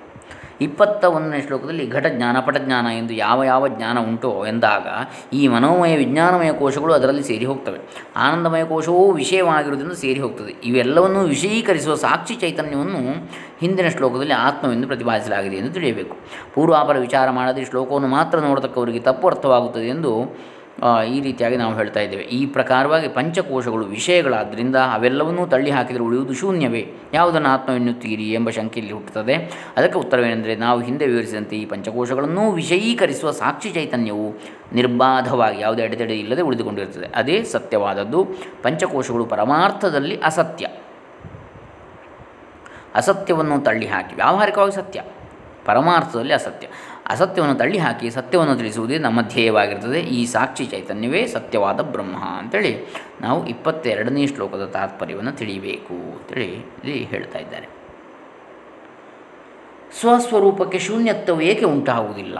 ಇಪ್ಪತ್ತ 0.64 1.04
ಒಂದನೇ 1.04 1.40
ಶ್ಲೋಕದಲ್ಲಿ 1.40 1.84
ಘಟ 1.90 2.06
ಜ್ಞಾನ 2.06 2.36
ಪಟಜ್ಞಾನ 2.40 2.86
ಎಂದು 2.86 3.14
ಯಾವ 3.14 3.44
ಯಾವ 3.44 3.68
ಜ್ಞಾನ 3.68 3.98
ಉಂಟೋ 3.98 4.46
ಎಂದಾಗ 4.46 4.86
ಈ 5.32 5.48
ಮನೋಮಯ, 5.48 5.96
ವಿಜ್ಞಾನಮಯ 5.96 6.52
ಕೋಶಗಳು 6.52 6.92
ಅದರಲ್ಲಿ 6.92 7.22
ಸೇರಿ 7.22 7.44
ಹೋಗ್ತವೆ. 7.44 7.78
ಆನಂದಮಯ 8.16 8.64
ಕೋಶವೂ 8.64 9.12
ವಿಷಯವಾಗಿರುವುದರಿಂದ 9.12 9.92
ಸೇರಿ 9.92 10.20
ಹೋಗ್ತದೆ. 10.20 10.52
ಇವೆಲ್ಲವನ್ನು 10.64 11.20
ವಿಷಯೀಕರಿಸುವ 11.24 11.94
ಸಾಕ್ಷಿ 11.94 12.34
ಚೈತನ್ಯವನ್ನು 12.34 13.02
ಹಿಂದಿನ 13.60 13.88
ಶ್ಲೋಕದಲ್ಲಿ 13.88 14.32
ಆತ್ಮವೆಂದು 14.32 14.86
ಪ್ರತಿಪಾದಿಸಲಾಗಿದೆ 14.86 15.56
ಎಂದು 15.56 15.72
ತಿಳಿಯಬೇಕು. 15.72 16.16
ಪೂರ್ವಾಪರ 16.54 16.98
ವಿಚಾರ 16.98 17.30
ಮಾಡದೆ 17.30 17.64
ಶ್ಲೋಕವನ್ನು 17.64 18.08
ಮಾತ್ರ 18.08 18.38
ನೋಡತಕ್ಕವರಿಗೆ 18.38 18.98
ತಪ್ಪು 18.98 19.26
ಅರ್ಥವಾಗುತ್ತದೆ 19.28 19.88
ಎಂದು 19.88 20.12
ಈ 21.08 21.20
ರೀತಿಯಾಗಿ 21.20 21.56
ನಾವು 21.56 21.74
ಹೇಳ್ತಾ 21.74 22.00
ಇದ್ದೇವೆ. 22.00 22.22
ಈ 22.22 22.46
ಪ್ರಕಾರವಾಗಿ 22.46 23.08
ಪಂಚಕೋಶಗಳು 23.08 23.86
ವಿಷಯಗಳಾದ್ದರಿಂದ 23.86 24.76
ಅವೆಲ್ಲವನ್ನೂ 24.76 25.46
ತಳ್ಳಿ 25.46 25.70
ಹಾಕಿದರೆ 25.70 26.02
ಉಳಿಯುವುದು 26.02 26.34
ಶೂನ್ಯವೇ? 26.34 26.92
ಯಾವುದನ್ನು 27.12 27.48
ಆತ್ಮ 27.48 27.72
ಎನ್ನುತ್ತೀರಿ 27.72 28.32
ಎಂಬ 28.32 28.50
ಶಂಕೆಯಲ್ಲಿ 28.50 28.92
ಹುಟ್ಟುತ್ತದೆ. 28.92 29.34
ಅದಕ್ಕೆ 29.76 29.98
ಉತ್ತರವೇನೆಂದರೆ 29.98 30.56
ನಾವು 30.56 30.80
ಹಿಂದೆ 30.80 31.06
ವಿವರಿಸಿದಂತೆ 31.06 31.56
ಈ 31.56 31.66
ಪಂಚಕೋಶಗಳನ್ನು 31.66 32.52
ವಿಷಯೀಕರಿಸುವ 32.52 33.30
ಸಾಕ್ಷಿ 33.30 33.70
ಚೈತನ್ಯವು 33.70 34.40
ನಿರ್ಬಾಧವಾಗಿ 34.72 35.60
ಯಾವುದೇ 35.60 35.82
ಅಡೆತಡೆ 35.82 36.18
ಇಲ್ಲದೆ 36.18 36.42
ಉಳಿದುಕೊಂಡಿರುತ್ತದೆ. 36.42 37.06
ಅದೇ 37.14 37.42
ಸತ್ಯವಾದದ್ದು. 37.42 38.24
ಪಂಚಕೋಶಗಳು 38.62 39.24
ಪರಮಾರ್ಥದಲ್ಲಿ 39.24 40.20
ಅಸತ್ಯ. 40.20 40.66
ಅಸತ್ಯವನ್ನು 42.94 43.60
ತಳ್ಳಿ 43.60 43.86
ಹಾಕಿ. 43.86 44.14
ವ್ಯಾವಹಾರಿಕವಾಗಿ 44.14 44.72
ಸತ್ಯ. 44.72 45.02
ಪರಮಾರ್ಥದಲ್ಲಿ 45.64 46.32
ಅಸತ್ಯ. 46.32 46.66
ಅಸತ್ಯವನ್ನು 47.06 47.54
ತಳ್ಳಿಹಾಕಿ 47.54 48.10
ಸತ್ಯವನ್ನು 48.10 48.56
ತಿಳಿಸುವುದೇ 48.56 48.98
ನಮ್ಮ 48.98 49.22
ಧ್ಯೇಯವಾಗಿರ್ತದೆ. 49.22 50.00
ಈ 50.00 50.24
ಸಾಕ್ಷಿ 50.26 50.66
ಚೈತನ್ಯವೇ 50.66 51.26
ಸತ್ಯವಾದ 51.26 51.80
ಬ್ರಹ್ಮ 51.80 52.16
ಅಂತೇಳಿ 52.16 52.94
ನಾವು 53.20 53.46
ಇಪ್ಪತ್ತೆರಡನೇ 53.46 54.26
ಶ್ಲೋಕದ 54.26 54.64
ತಾತ್ಪರ್ಯವನ್ನು 54.72 55.32
ತಿಳಿಯಬೇಕು 55.32 55.94
ಅಂತೇಳಿ 55.94 56.52
ಇಲ್ಲಿ 56.52 57.04
ಹೇಳ್ತಾ 57.04 57.38
ಇದ್ದಾರೆ. 57.38 57.68
ಸ್ವಸ್ವರೂಪಕ್ಕೆ 60.00 60.78
ಶೂನ್ಯತ್ವವು 60.78 61.40
ಏಕೆ 61.40 61.64
ಉಂಟಾಗುವುದಿಲ್ಲ? 61.64 62.38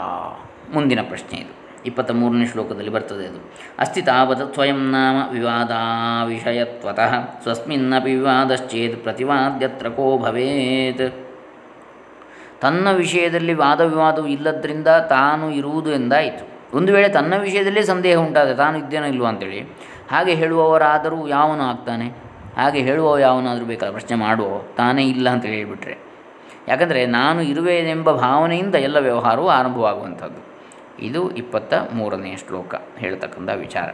ಮುಂದಿನ 0.75 1.01
ಪ್ರಶ್ನೆ 1.03 1.39
ಇದು. 1.39 1.65
ಇಪ್ಪತ್ತ 1.87 2.11
ಮೂರನೇ 2.11 2.47
ಶ್ಲೋಕದಲ್ಲಿ 2.47 2.91
ಬರ್ತದೆ 2.91 3.27
ಅದು. 3.27 3.53
ಅಸ್ತಿ 3.79 4.03
ತಾವತ್ 4.03 4.55
ಸ್ವಯಂ 4.55 4.91
ನಾಮ 4.91 5.33
ವಿವಾದ 5.33 5.71
ವಿಷಯತ್ವತಃ 6.27 7.15
ಸ್ವಸ್ಮಿನ್ನಪಿ 7.43 8.15
ವಿವಾದಶ್ಚೇತ್ 8.15 9.03
ಪ್ರತಿವಾದ್ಯತ್ರ 9.03 9.89
ಕೋ 9.89 10.19
ಭವೇತ್. 10.19 11.24
ತನ್ನ 12.61 12.91
ವಿಷಯದಲ್ಲಿ 12.93 13.55
ವಾದ 13.55 13.81
ವಿವಾದವು 13.81 14.27
ಇಲ್ಲದ್ರಿಂದ 14.27 14.89
ತಾನು 14.89 15.51
ಇರುವುದು 15.51 15.91
ಎಂದಾಯಿತು. 15.91 16.77
ಒಂದು 16.77 16.93
ವೇಳೆ 16.93 17.09
ತನ್ನ 17.09 17.35
ವಿಷಯದಲ್ಲೇ 17.37 17.83
ಸಂದೇಹ 17.83 18.17
ಉಂಟಾದರೆ 18.19 18.55
ತಾನು 18.55 18.79
ಇದ್ದೇನೋ 18.79 19.07
ಇಲ್ವೋ 19.07 19.27
ಅಂತೇಳಿ, 19.27 19.61
ಹಾಗೆ 20.11 20.35
ಹೇಳುವವರಾದರೂ 20.35 21.29
ಯಾವನು 21.29 21.63
ಆಗ್ತಾನೆ? 21.63 22.07
ಹಾಗೆ 22.57 22.81
ಹೇಳುವ 22.81 23.19
ಯಾವನಾದರೂ 23.19 23.65
ಬೇಕಾದ 23.65 23.91
ಪ್ರಶ್ನೆ 23.91 24.17
ಮಾಡುವ 24.17 24.59
ತಾನೇ 24.77 25.05
ಇಲ್ಲ 25.05 25.29
ಅಂತ 25.29 25.45
ಹೇಳಿಬಿಟ್ರೆ. 25.45 25.97
ಯಾಕಂದರೆ 26.69 27.07
ನಾನು 27.07 27.43
ಇರುವೆನೆಂಬ 27.43 28.11
ಭಾವನೆಯಿಂದ 28.11 28.75
ಎಲ್ಲ 28.75 28.99
ವ್ಯವಹಾರವೂ 28.99 29.49
ಆರಂಭವಾಗುವಂಥದ್ದು. 29.49 30.41
ಇದು 30.99 31.31
ಇಪ್ಪತ್ತ 31.31 31.75
ಮೂರನೆಯ 31.93 32.37
ಶ್ಲೋಕ, 32.37 32.75
ಹೇಳ್ತಕ್ಕಂಥ 32.99 33.51
ವಿಚಾರ. 33.57 33.89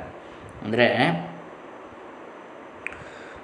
ಅಂದರೆ 0.64 0.86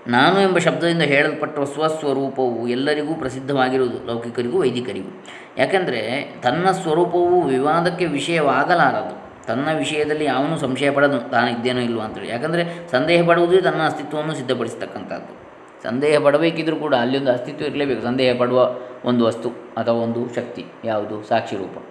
ನಾನು 0.08 0.41
ಎಂಬ 0.41 0.58
ಶಬ್ದದಿಂದ 0.58 1.03
ಹೇಳಲ್ಪಟ್ಟ 1.03 1.61
ಸ್ವಸ್ವರೂಪವು 1.61 2.69
ಎಲ್ಲರಿಗೂ 2.69 3.14
ಪ್ರಸಿದ್ಧವಾಗಿರುವುದು, 3.14 4.06
ಲೌಕಿಕರಿಗೂ 4.06 4.61
ವೈದಿಕರಿಗೂ. 4.61 5.25
ಯಾಕೆಂದರೆ 5.58 6.35
ತನ್ನ 6.43 6.70
ಸ್ವರೂಪವು 6.70 7.43
ವಿವಾದಕ್ಕೆ 7.43 8.06
ವಿಷಯವಾಗಲಾರದು. 8.06 9.26
ತನ್ನ 9.47 9.69
ವಿಷಯದಲ್ಲಿ 9.79 10.25
ಯಾವನು 10.25 10.58
ಸಂಶಯ 10.58 10.90
ಪಡೋದು 10.90 11.30
ತಾನಿದ್ದೇನೋ 11.30 11.80
ಇಲ್ವೋ 11.80 12.00
ಅಂತೇಳಿ. 12.00 12.28
ಯಾಕಂದರೆ 12.28 12.90
ಸಂದೇಹ 12.90 13.26
ಪಡುವುದೇ 13.26 13.57
ತನ್ನ 13.57 13.83
ಅಸ್ತಿತ್ವವನ್ನು 13.83 14.35
ಸಿದ್ಧಪಡಿಸತಕ್ಕಂಥದ್ದು 14.35 15.47
ಸಂದೇಹ 15.83 16.19
ಪಡಬೇಕಿದ್ರೂ 16.19 16.76
ಕೂಡ 16.76 16.95
ಅಲ್ಲಿ 16.95 17.19
ಒಂದು 17.19 17.33
ಅಸ್ತಿತ್ವ 17.33 17.64
ಇರಲೇಬೇಕು. 17.64 18.02
ಸಂದೇಹ 18.02 18.38
ಪಡುವ 18.38 18.76
ಒಂದು 19.04 19.25
ವಸ್ತು 19.25 19.49
ಅಥವಾ 19.49 19.95
ಒಂದು 19.95 20.35
ಶಕ್ತಿ 20.35 20.64
ಯಾವುದು? 20.85 21.23
ಸಾಕ್ಷಿ 21.23 21.57
ರೂಪ. 21.57 21.85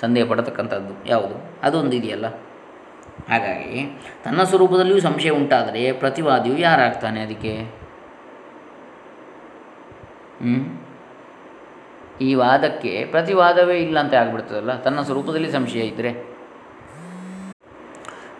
ಸಂದೇಹ 0.00 0.24
ಪಡತಕ್ಕಂಥದ್ದು 0.24 1.08
ಯಾವುದು? 1.08 1.34
ಅದೊಂದು 1.62 1.96
ಇದೆಯಲ್ಲ 1.96 2.26
ಹಾಗಾಗಿ 3.30 3.80
ತನ್ನ 4.24 4.40
ಸ್ವರೂಪದಲ್ಲಿಯೂ 4.50 5.00
ಸಂಶಯ 5.06 5.32
ಉಂಟಾದರೆ 5.40 5.82
ಪ್ರತಿವಾದಿಯು 6.02 6.56
ಯಾರಾಗ್ತಾನೆ 6.68 7.20
ಅದಕ್ಕೆ? 7.26 7.54
ಈ 12.26 12.28
ವಾದಕ್ಕೆ 12.42 12.92
ಪ್ರತಿವಾದವೇ 13.12 13.76
ಇಲ್ಲ 13.86 13.96
ಅಂತ 14.04 14.14
ಆಗ್ಬಿಡ್ತದಲ್ಲ, 14.20 14.72
ತನ್ನ 14.84 15.00
ಸ್ವರೂಪದಲ್ಲಿ 15.08 15.50
ಸಂಶಯ 15.56 15.84
ಇದ್ದರೆ 15.90 16.10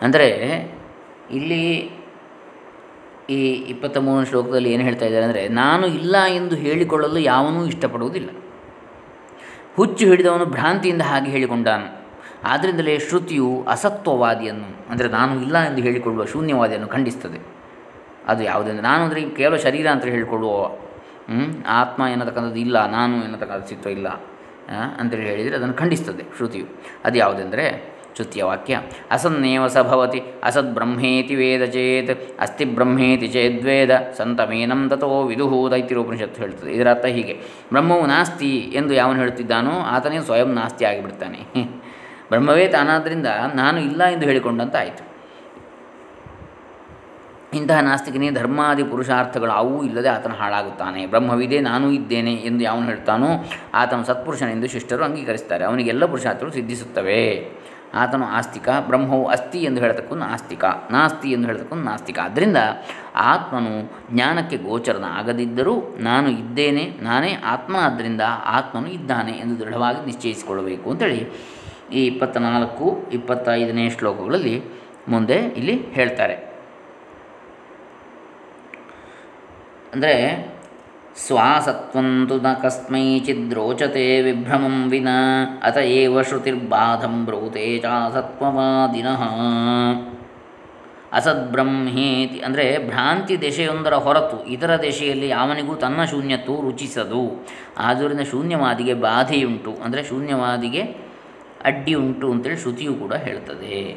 ಅಂದರೆ 0.07 0.29
ಇಲ್ಲಿ 1.39 1.63
ಈ 3.37 3.41
ಇಪ್ಪತ್ತ 3.73 3.97
ಮೂರನೇ 4.05 4.27
ಶ್ಲೋಕದಲ್ಲಿ 4.31 4.71
ಏನು 4.75 4.85
ಹೇಳ್ತಾ 4.87 5.07
ಇದ್ದಾರೆ 5.09 5.27
ಅಂದರೆ, 5.29 5.43
ನಾನು 5.63 5.85
ಇಲ್ಲ 5.99 6.17
ಎಂದು 6.39 6.55
ಹೇಳಿಕೊಳ್ಳಲು 6.65 7.19
ಯಾವನೂ 7.33 7.61
ಇಷ್ಟಪಡುವುದಿಲ್ಲ. 7.73 8.31
ಹುಚ್ಚು 9.77 10.05
ಹಿಡಿದವನು 10.11 10.47
ಭ್ರಾಂತಿಯಿಂದ 10.57 11.05
ಹಾಗೆ 11.11 11.29
ಹೇಳಿಕೊಂಡಾನು. 11.35 11.89
ಆದ್ದರಿಂದಲೇ 12.51 12.95
ಶ್ರುತಿಯು 13.09 13.51
ಅಸತ್ವವಾದಿಯನ್ನು, 13.75 14.71
ಅಂದರೆ 14.93 15.09
ನಾನು 15.19 15.33
ಇಲ್ಲ 15.45 15.57
ಎಂದು 15.69 15.83
ಹೇಳಿಕೊಳ್ಳುವ 15.87 16.25
ಶೂನ್ಯವಾದಿಯನ್ನು 16.33 16.89
ಖಂಡಿಸ್ತದೆ. 16.97 17.41
ಅದು 18.33 18.43
ಯಾವುದೆಂದರೆ 18.51 18.85
ನಾನು 18.91 19.03
ಅಂದರೆ 19.07 19.23
ಕೇವಲ 19.39 19.57
ಶರೀರ 19.67 19.87
ಅಂತ 19.95 20.05
ಹೇಳಿಕೊಳ್ಳುವ 20.15 20.57
ಆತ್ಮ 21.81 22.03
ಎನ್ನತಕ್ಕಂಥದ್ದು 22.15 22.61
ಇಲ್ಲ, 22.67 22.77
ನಾನು 22.97 23.15
ಎನ್ನತಕ್ಕಂಥ 23.27 23.63
ಅಸ್ತಿತ್ವ 23.65 23.91
ಇಲ್ಲ 23.99 24.09
ಅಂತೇಳಿ 25.01 25.25
ಹೇಳಿದರೆ 25.31 25.55
ಅದನ್ನು 25.59 25.77
ಖಂಡಿಸ್ತದೆ 25.81 26.25
ಶ್ರುತಿಯು. 26.37 26.67
ಅದು 27.07 27.17
ಯಾವುದೆಂದರೆ 27.23 27.65
ಶ್ರುತಿಯ 28.17 28.43
ವಾಕ್ಯ, 28.49 28.75
ಅಸನ್ನೇವ 29.15 29.65
ಸಭವತಿ 29.75 29.91
ಭವತಿ 29.91 30.21
ಅಸದ್ 30.49 30.73
ಬ್ರಹ್ಮೇತಿ 30.77 31.35
ವೇದ 31.41 31.65
ಚೇತ್, 31.75 32.13
ಅಸ್ತಿ 32.45 32.65
ಬ್ರಹ್ಮೇತಿ 32.79 33.29
ಚೇದ್ವೇದ 33.37 33.93
ಸಂತಮೇನಂ 34.19 34.81
ತಥೋ 34.91 35.09
ವಿದುಹು 35.31 35.59
ದೈತ್ಯರೋಪನಿಷತ್ತು 35.75 36.41
ಹೇಳ್ತದೆ. 36.45 36.71
ಇದರ 36.77 36.89
ಅರ್ಥ 36.95 37.07
ಹೀಗೆ, 37.17 37.35
ಬ್ರಹ್ಮವು 37.73 38.05
ನಾಸ್ತಿ 38.13 38.51
ಎಂದು 38.81 38.93
ಯಾವನು 39.01 39.19
ಹೇಳುತ್ತಿದ್ದಾನೋ 39.23 39.75
ಆತನೇ 39.95 40.21
ಸ್ವಯಂ 40.29 40.53
ನಾಸ್ತಿ 40.61 40.87
ಆಗಿಬಿಡ್ತಾನೆ. 40.91 41.41
ಬ್ರಹ್ಮವೇ 42.33 42.67
ತಾನಾದ್ದರಿಂದ 42.69 43.29
ನಾನು 43.55 43.79
ಇಲ್ಲ 43.89 44.03
ಎಂದು 44.15 44.27
ಹೇಳಿಕೊಂಡಂತಾಯಿತು. 44.27 45.03
ಇಂತಹ 47.59 47.79
ನಾಸ್ತಿಕನೇ 47.81 48.29
ಧರ್ಮಾದಿ 48.31 48.85
ಪುರುಷಾರ್ಥಗಳು 48.93 49.53
ಅವು 49.53 49.75
ಇಲ್ಲದೆ 49.85 50.09
ಆತನ 50.09 50.35
ಹಾಳಾಗುತ್ತಾನೆ. 50.39 51.01
ಬ್ರಹ್ಮವಿದೆ, 51.07 51.59
ನಾನು 51.61 51.87
ಇದ್ದೇನೆ 51.93 52.33
ಎಂದು 52.51 52.63
ಯಾವನು 52.65 52.87
ಹೇಳ್ತಾನೋ 52.87 53.31
ಆತನು 53.75 54.05
ಸತ್ಪುರುಷನೆಂದು 54.05 54.69
ಶಿಷ್ಟರು 54.75 55.05
ಅಂಗೀಕರಿಸ್ತಾರೆ. 55.05 55.65
ಅವನಿಗೆಲ್ಲ 55.65 56.07
ಪುರುಷಾರ್ಥಗಳು 56.07 56.53
ಸಿದ್ಧಿಸುತ್ತವೆ. 56.53 57.21
ಆತನು 58.03 58.27
ಆಸ್ತಿಕ, 58.39 58.69
ಬ್ರಹ್ಮವು 58.87 59.25
ಅಸ್ತಿ 59.27 59.61
ಎಂದು 59.69 59.81
ಹೇಳತಕ್ಕೂ 59.81 60.15
ನಾಸ್ತಿಕ, 60.15 60.65
ನಾಸ್ತಿ 60.91 61.29
ಎಂದು 61.33 61.47
ಹೇಳತಕ್ಕೂ 61.49 61.77
ನಾಸ್ತಿಕ. 61.89 62.19
ಆದ್ದರಿಂದ 62.19 62.59
ಆತ್ಮನು 63.33 63.75
ಜ್ಞಾನಕ್ಕೆ 64.13 64.57
ಗೋಚರನ 64.69 65.07
ಆಗದಿದ್ದರೂ 65.19 65.75
ನಾನು 66.01 66.29
ಇದ್ದೇನೆ, 66.43 66.85
ನಾನೇ 67.03 67.33
ಆತ್ಮ 67.47 67.75
ಆದ್ದರಿಂದ 67.87 68.23
ಆತ್ಮನು 68.59 68.91
ಇದ್ದಾನೆ 68.99 69.33
ಎಂದು 69.33 69.57
ದೃಢವಾಗಿ 69.61 70.01
ನಿಶ್ಚಯಿಸಿಕೊಳ್ಳಬೇಕು 70.07 70.87
ಅಂತೇಳಿ 70.91 71.21
ಈ 71.99 72.03
ಇಪ್ಪತ್ತ 72.11 72.37
ನಾಲ್ಕು 72.47 72.87
ಇಪ್ಪತ್ತೈದನೇ 73.19 73.85
ಶ್ಲೋಕಗಳಲ್ಲಿ 73.97 74.57
ಮುಂದೆ 75.13 75.39
ಇಲ್ಲಿ 75.61 75.77
ಹೇಳ್ತಾರೆ. 75.97 76.37
ಅಂದರೆ 79.95 80.17
ಸ್ವಾಸತ್ವಂತು 81.25 82.37
ನ 82.45 82.51
ಕಸ್ಮೈಚಿದ್ರೋಚತೆ 82.63 84.05
ವಿಭ್ರಮಂ 84.27 84.77
ವಿನ 84.93 85.11
ಅತ 85.69 85.79
ಏವ 85.99 86.23
ಶ್ರುತಿರ್ಬಾಧಂ 86.29 87.17
ಬ್ರೂತೆ 87.27 87.67
ಚಾಸತ್ವವಾದಿನಃ. 87.85 89.23
ಅಸದ್ಬ್ರಹ್ಮೇತಿ, 91.19 92.39
ಅಂದರೆ 92.47 92.65
ಭ್ರಾಂತಿ 92.91 93.35
ದೆಶೆಯೊಂದರ 93.43 93.95
ಹೊರತು 94.05 94.37
ಇತರ 94.55 94.73
ದೆಶೆಯಲ್ಲಿ 94.83 95.29
ಯಾವನಿಗೂ 95.29 95.75
ತನ್ನ 95.85 96.01
ಶೂನ್ಯತ್ವವು 96.13 96.61
ರುಚಿಸದು. 96.67 97.23
ಆದ್ದರಿಂದ 97.87 98.23
ಶೂನ್ಯವಾದಿಗೆ 98.31 98.95
ಬಾಧೆಯುಂಟು. 99.07 99.73
ಅಂದರೆ 99.85 100.03
ಶೂನ್ಯವಾದಿಗೆ 100.11 100.83
ಅಡ್ಡಿ 101.65 101.95
ಉಂಟು 101.95 102.33
ಅಂತೇಳಿ 102.33 102.57
ಶ್ರುತಿಯು 102.57 102.95
ಕೂಡ 102.95 103.13
ಹೇಳ್ತದೆ. 103.13 103.93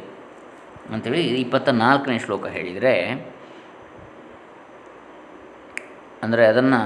ಅಂಥೇಳಿ 0.93 1.21
ಇಪ್ಪತ್ತ 1.27 1.69
ನಾಲ್ಕನೇ 1.69 2.19
ಶ್ಲೋಕ 2.19 2.45
ಹೇಳಿದರೆ, 2.47 2.93
ಅಂದರೆ 6.23 6.45
ಅದನ್ನು 6.47 6.81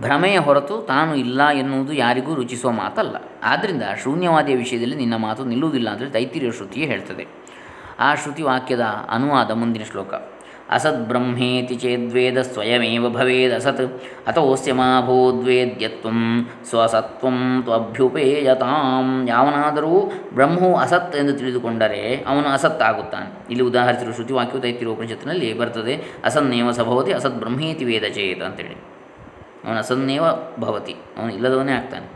ಭ್ರಮೆಯ 0.00 0.38
ಹೊರತು 0.38 0.82
ತಾನು 0.82 1.14
ಇಲ್ಲ 1.14 1.48
ಎನ್ನುವುದು 1.48 1.92
ಯಾರಿಗೂ 1.92 2.34
ರುಚಿಸುವ 2.34 2.70
ಮಾತಲ್ಲ. 2.70 3.16
ಆದ್ದರಿಂದ 3.42 3.82
ಶೂನ್ಯವಾದಿಯ 4.02 4.56
ವಿಷಯದಲ್ಲಿ 4.56 4.96
ನಿನ್ನ 4.96 5.16
ಮಾತು 5.16 5.44
ನಿಲ್ಲುವುದಿಲ್ಲ 5.44 5.88
ಅಂತೇಳಿ 5.90 6.10
ತೈತಿರಿಯ 6.10 6.50
ಶ್ರುತಿಯೇ 6.50 6.86
ಹೇಳ್ತದೆ. 6.86 7.26
ಆ 7.98 8.14
ಶ್ರುತಿ 8.14 8.42
ವಾಕ್ಯದ 8.42 8.80
ಅನುವಾದ 9.08 9.50
ಮುಂದಿನ 9.50 9.82
ಶ್ಲೋಕ. 9.82 10.14
ಅಸತ್ 10.70 11.08
ಬ್ರಹ್ಮೇತಿ 11.08 11.74
ಚೇದ್ವೇದ 11.74 12.40
ಸ್ವಯಮೇವ 12.40 13.08
ಭವೇದ್ 13.08 13.54
ಅಸತ್ 13.54 14.02
ಅಥೋಸ್ಯ 14.26 14.72
ಮಾಭೂದ್ವೇದ್ಯತ್ವ 14.72 16.08
ಸ್ವಸತ್ವಂ 16.64 17.62
ತ್ವಭ್ಯುಪೇಯತಾಂ 17.64 19.26
ಯಾವನಾದರೂ 19.28 20.12
ಬ್ರಹ್ಮವು 20.34 20.76
ಅಸತ್ 20.76 21.16
ಎಂದು 21.16 21.32
ತಿಳಿದುಕೊಂಡರೆ 21.32 22.24
ಅವನು 22.26 22.48
ಅಸತ್ 22.48 22.82
ಆಗುತ್ತಾನೆ 22.82 23.46
ಇಲ್ಲಿ 23.50 23.64
ಉದಾಹರಿಸಿರುವ 23.64 24.12
ಶ್ರುತಿವಾಕ್ಯವು 24.12 24.62
ತೈತಿರುವ 24.62 24.94
ಉಪನಿಷತ್ತಿನಲ್ಲಿ 24.94 25.58
ಬರ್ತದೆ, 25.58 26.04
ಅಸನ್ನೇವ 26.24 26.70
ಸಭವತಿ 26.70 27.12
ಅಸತ್ 27.12 27.34
ಬ್ರಹ್ಮೇತಿ 27.34 27.84
ವೇದ 27.84 28.04
ಚೇತ 28.04 28.42
ಅಂತೇಳಿ. 28.42 28.76
ಅವನು 29.64 29.78
ಅಸನ್ನೇವ 29.78 30.22
ಭವತಿ, 30.58 30.92
ಅವನು 30.92 31.34
ಇಲ್ಲದವನೇ 31.34 31.72
ಆಗ್ತಾನೆ. 31.72 32.06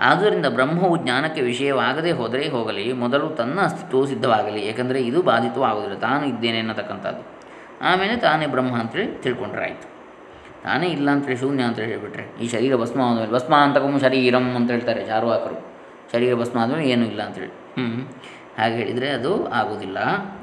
ಆದ್ದರಿಂದ 0.00 0.46
ಬ್ರಹ್ಮವು 0.46 0.96
ಜ್ಞಾನಕ್ಕೆ 0.96 1.40
ವಿಷಯವಾಗದೇ 1.40 2.10
ಹೋದರೆ 2.10 2.48
ಹೋಗಲಿ, 2.48 2.92
ಮೊದಲು 2.92 3.28
ತನ್ನ 3.28 3.60
ಅಸ್ತಿತ್ವವು 3.60 4.06
ಸಿದ್ಧವಾಗಲಿ, 4.06 4.62
ಏಕೆಂದರೆ 4.62 5.00
ಇದು 5.00 5.22
ಬಾಧಿತವಾಗುವುದಿಲ್ಲ, 5.22 5.98
ತಾನು 5.98 6.26
ಇದ್ದೇನೆ 6.26 6.58
ಅನ್ನತಕ್ಕಂಥದ್ದು. 6.58 7.39
ಆಮೇಲೆ 7.82 8.16
ತಾನೇ 8.16 8.46
ಬ್ರಹ್ಮ 8.46 8.74
ಅಂತೇಳಿ 8.76 9.06
ತಿಳ್ಕೊಂಡ್ರೆ 9.22 9.62
ಆಯಿತು. 9.62 9.86
ತಾನೇ 10.64 10.86
ಇಲ್ಲ 10.86 11.10
ಅಂತೇಳಿ 11.10 11.36
ಶೂನ್ಯ 11.36 11.62
ಅಂತ 11.62 11.78
ಹೇಳಿಬಿಟ್ರೆ 11.78 12.24
ಈ 12.42 12.48
ಶರೀರ 12.48 12.76
ಭಸ್ಮ 12.76 13.00
ಆದಮೇಲೆ 13.00 13.32
ಭಸ್ಮ 13.32 13.54
ಅಂತಕಂ 13.56 13.98
ಶರೀರಂ 14.00 14.56
ಅಂತ 14.56 14.70
ಹೇಳ್ತಾರೆ 14.70 15.06
ಚಾರುವಾಕರು 15.06 15.58
ಶರೀರ 16.12 16.34
ಭಸ್ಮ 16.34 16.58
ಆದಮೇಲೆ 16.58 16.88
ಏನೂ 16.90 17.04
ಇಲ್ಲ 17.06 17.22
ಅಂತೇಳಿ 17.22 17.48
ಹ್ಞೂ 17.48 18.02
ಹಾಗೆ 18.58 18.76
ಹೇಳಿದರೆ 18.76 19.10
ಅದು 19.10 19.46
ಆಗೋದಿಲ್ಲ 19.46 19.98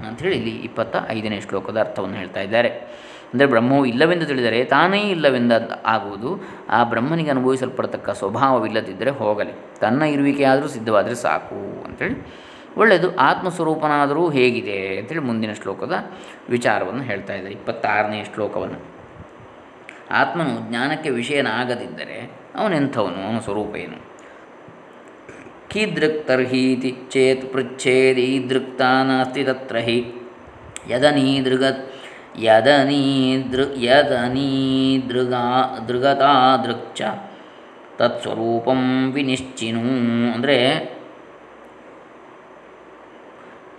ಅಂಥೇಳಿ 0.08 0.36
ಇಲ್ಲಿ 0.36 0.54
ಇಪ್ಪತ್ತ 0.58 0.96
ಐದನೇ 1.10 1.42
ಶ್ಲೋಕದ 1.42 1.78
ಅರ್ಥವನ್ನು 1.80 2.16
ಹೇಳ್ತಾ 2.16 2.42
ಇದ್ದಾರೆ. 2.42 2.70
ಅಂದರೆ 3.34 3.48
ಬ್ರಹ್ಮವು 3.48 3.86
ಇಲ್ಲವೆಂದು 3.86 4.26
ತಿಳಿದರೆ 4.26 4.64
ತಾನೇ 4.66 5.02
ಇಲ್ಲವೆಂದ 5.10 5.52
ಆಗುವುದು. 5.86 6.30
ಆ 6.70 6.84
ಬ್ರಹ್ಮನಿಗೆ 6.84 7.30
ಅನುಭವಿಸಲ್ಪಡತಕ್ಕ 7.30 8.10
ಸ್ವಭಾವವಿಲ್ಲದಿದ್ದರೆ 8.10 9.10
ಹೋಗಲಿ. 9.10 9.54
ತನ್ನ 9.80 10.02
ಇರುವಿಕೆಯಾದರೂ 10.02 10.68
ಸಿದ್ಧವಾದರೆ 10.68 11.16
ಸಾಕು 11.16 11.84
ಅಂಥೇಳಿ 11.86 12.16
ಒಳ್ಳೆಯದು 12.78 13.16
ಆತ್ಮಸ್ವರೂಪನಾದರೂ 13.16 14.30
ಹೇಗಿದೆ 14.30 14.98
ಅಂತೇಳಿ 14.98 15.22
ಮುಂದಿನ 15.22 15.54
ಶ್ಲೋಕದ 15.54 15.94
ವಿಚಾರವನ್ನು 16.50 17.04
ಹೇಳ್ತಾ 17.04 17.34
ಇದ್ದಾರೆ 17.34 17.54
ಇಪ್ಪತ್ತಾರನೇ 17.54 18.24
ಶ್ಲೋಕವನ್ನು. 18.24 18.98
ಆತ್ಮನು 20.12 20.70
ಜ್ಞಾನಕ್ಕೆ 20.70 21.10
ವಿಷಯನಾಗದಿದ್ದರೆ 21.10 22.32
ಅವನೆಂಥವನು? 22.56 23.28
ಅವನ 23.28 23.40
ಸ್ವರೂಪ 23.40 23.76
ಏನು? 23.76 24.12
ಕೀದೃಕ್ 25.70 26.28
ತರ್ಹೀತಿ 26.28 26.96
ಚೇತ್ 27.10 27.54
ಪೃಚ್ಛೇದೀದೃಕ್ತಾ 27.54 29.04
ನಾಸ್ತಿ 29.04 29.44
ತತ್ರ 29.44 29.76
ಹಿ. 29.76 30.14
ಯದನೀದೃಗತ್ 30.90 31.94
ಯದನೀದೃ 32.40 33.64
ಯದನೀದೃಗಾ 33.78 35.80
ದೃಗತಾ 35.88 36.58
ತತ್ 36.58 36.96
ತತ್ಸ್ವರೂಪಂ 37.98 39.12
ವಿನಿಶ್ಚಿನು. 39.12 40.34
ಅಂದರೆ 40.34 40.97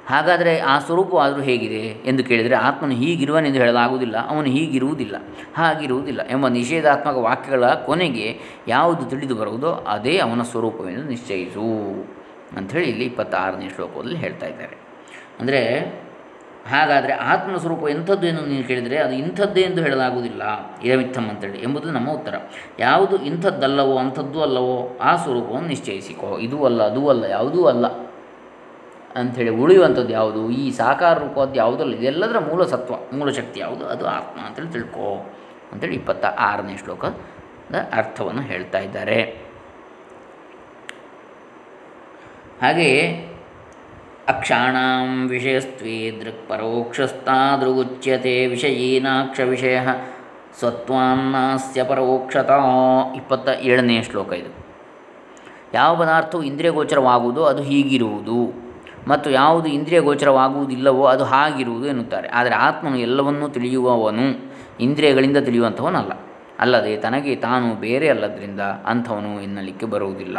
ಹಾಗಾದರೆ 0.08 0.52
ಆ 0.72 0.78
ಸ್ವರೂಪವಾದರೂ 0.78 1.42
ಹೇಗಿದೆ 1.42 1.80
ಎಂದು 2.10 2.24
ಕೇಳಿದರೆ 2.24 2.54
ಆತ್ಮನು 2.54 2.94
ಹೀಗಿರುವನೆಂದು 2.94 3.58
ಹೇಳಲಾಗುವುದಿಲ್ಲ, 3.58 4.16
ಅವನು 4.28 4.48
ಹೀಗಿರುವುದಿಲ್ಲ, 4.48 5.16
ಹಾಗಿರುವುದಿಲ್ಲ 5.56 6.20
ಎಂಬ 6.30 6.48
ನಿಷೇಧಾತ್ಮಕ 6.48 7.16
ವಾಕ್ಯಗಳ 7.16 7.66
ಕೊನೆಗೆ 7.88 8.26
ಯಾವುದು 8.68 9.04
ತಿಳಿದು 9.04 9.34
ಬರುವುದೋ 9.34 9.72
ಅದೇ 9.72 10.18
ಅವನ 10.18 10.42
ಸ್ವರೂಪವೆಂದು 10.42 11.06
ನಿಶ್ಚಯಿಸು 11.08 11.68
ಅಂಥೇಳಿ 12.56 12.88
ಇಲ್ಲಿ 12.88 13.04
ಇಪ್ಪತ್ತಾರನೇ 13.04 13.68
ಶ್ಲೋಕದಲ್ಲಿ 13.68 14.18
ಹೇಳ್ತಾ 14.18 14.46
ಇದ್ದಾರೆ. 14.46 14.76
ಅಂದರೆ 15.40 15.62
ಹಾಗಾದರೆ 16.66 17.12
ಆತ್ಮನ 17.12 17.56
ಸ್ವರೂಪ 17.56 17.82
ಎಂಥದ್ದು 17.88 18.26
ಎಂದು 18.26 18.42
ನೀನು 18.46 18.64
ಕೇಳಿದರೆ 18.68 18.96
ಅದು 18.98 19.14
ಇಂಥದ್ದೇ 19.14 19.60
ಎಂದು 19.60 19.82
ಹೇಳಲಾಗುವುದಿಲ್ಲ 19.82 20.42
ಇರವಿತ್ತಮ್ 20.84 21.28
ಅಂತೇಳಿ 21.30 21.58
ಎಂಬುದು 21.58 21.90
ನಮ್ಮ 21.90 22.08
ಉತ್ತರ. 22.12 22.34
ಯಾವುದು 22.78 23.16
ಇಂಥದ್ದಲ್ಲವೋ 23.16 23.94
ಅಂಥದ್ದು 23.98 24.42
ಅಲ್ಲವೋ 24.42 24.98
ಆ 25.00 25.16
ಸ್ವರೂಪವನ್ನು 25.16 25.68
ನಿಶ್ಚಯಿಸಿಕೋ, 25.68 26.38
ಇದು 26.38 26.64
ಅಲ್ಲ, 26.64 26.82
ಅದೂ 26.82 27.08
ಅಲ್ಲ, 27.08 27.24
ಯಾವುದೂ 27.24 27.62
ಅಲ್ಲ. 27.64 27.86
ಅಂಥೇಳಿ 29.14 29.50
ಉಳಿಯುವಂಥದ್ದು 29.50 30.12
ಯಾವುದು? 30.12 30.50
ಈ 30.50 30.70
ಸಾಕಾರ 30.70 31.18
ರೂಪದ್ದು 31.18 31.54
ಯಾವುದಲ್ಲ? 31.54 31.94
ಇದೆಲ್ಲದರ 31.94 32.38
ಮೂಲ 32.38 32.64
ಸತ್ವ, 32.64 32.94
ಮೂಲ 33.16 33.30
ಶಕ್ತಿ 33.30 33.60
ಯಾವುದು? 33.60 33.86
ಅದು 33.86 34.06
ಆತ್ಮ 34.06 34.40
ಅಂತೇಳಿ 34.40 34.68
ತಿಳ್ಕೊ. 34.68 35.32
ಅಂತೇಳಿ 35.72 35.94
ಇಪ್ಪತ್ತ 35.94 36.24
ಆರನೇ 36.24 36.76
ಶ್ಲೋಕದ 36.76 37.14
ಅರ್ಥವನ್ನು 37.92 38.42
ಹೇಳ್ತಾ 38.42 38.78
ಇದ್ದಾರೆ. 38.78 39.48
ಹಾಗೆಯೇ 42.62 43.28
ಅಕ್ಷಾಣಾಂ 44.28 45.28
ವಿಷಯಸ್ತ್ವೇ 45.28 46.10
ದೃಕ್ 46.10 46.48
ಪರೋಕ್ಷಸ್ತಾದೃಗುಚ್ಯತೆ 46.48 48.46
ವಿಷಯೀನಾಕ್ಷ 48.46 49.40
ವಿಷಯ 49.40 49.80
ಸ್ವತ್ವಾನ್ನಾಸ್ಯ 50.58 51.84
ಪರೋಕ್ಷತಾ. 51.84 52.60
ಇಪ್ಪತ್ತ 53.16 53.48
ಏಳನೇ 53.48 54.02
ಶ್ಲೋಕ 54.02 54.32
ಇದು. 54.32 54.66
ಯಾವ 55.74 55.96
ಪದಾರ್ಥವು 55.96 56.42
ಇಂದ್ರಿಯ 56.42 56.70
ಗೋಚರವಾಗುವುದೋ 56.70 57.44
ಅದು 57.44 57.62
ಹೀಗಿರುವುದು. 57.62 58.67
ಮತ್ತು 59.08 59.30
ಯಾವುದು 59.30 59.68
ಇಂದ್ರಿಯ 59.68 60.00
ಗೋಚರವಾಗುವುದಿಲ್ಲವೋ 60.00 61.04
ಅದು 61.04 61.24
ಹಾಗಿರುವುದು 61.24 61.86
ಎನ್ನುತ್ತಾರೆ. 61.86 62.28
ಆದರೆ 62.28 62.54
ಆತ್ಮನು 62.54 62.98
ಎಲ್ಲವನ್ನೂ 62.98 63.48
ತಿಳಿಯುವವನು, 63.48 64.26
ಇಂದ್ರಿಯಗಳಿಂದ 64.80 65.36
ತಿಳಿಯುವಂಥವನಲ್ಲ. 65.36 66.12
ಅಲ್ಲದೆ 66.58 66.96
ತನಗೆ 66.96 67.36
ತಾನು 67.36 67.74
ಬೇರೆ 67.74 68.08
ಅಲ್ಲದರಿಂದ 68.08 68.60
ಅಂಥವನು 68.60 69.42
ಎನ್ನಲಿಕ್ಕೆ 69.42 69.86
ಬರುವುದಿಲ್ಲ 69.86 70.38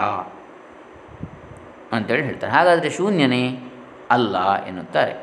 ಅಂತೇಳಿ 1.92 2.24
ಹೇಳ್ತಾರೆ. 2.24 2.52
ಹಾಗಾದರೆ 2.52 2.90
ಶೂನ್ಯನೇ 2.90 3.44
ಅಲ್ಲ 4.12 4.36
ಎನ್ನುತ್ತಾರೆ. 4.68 5.14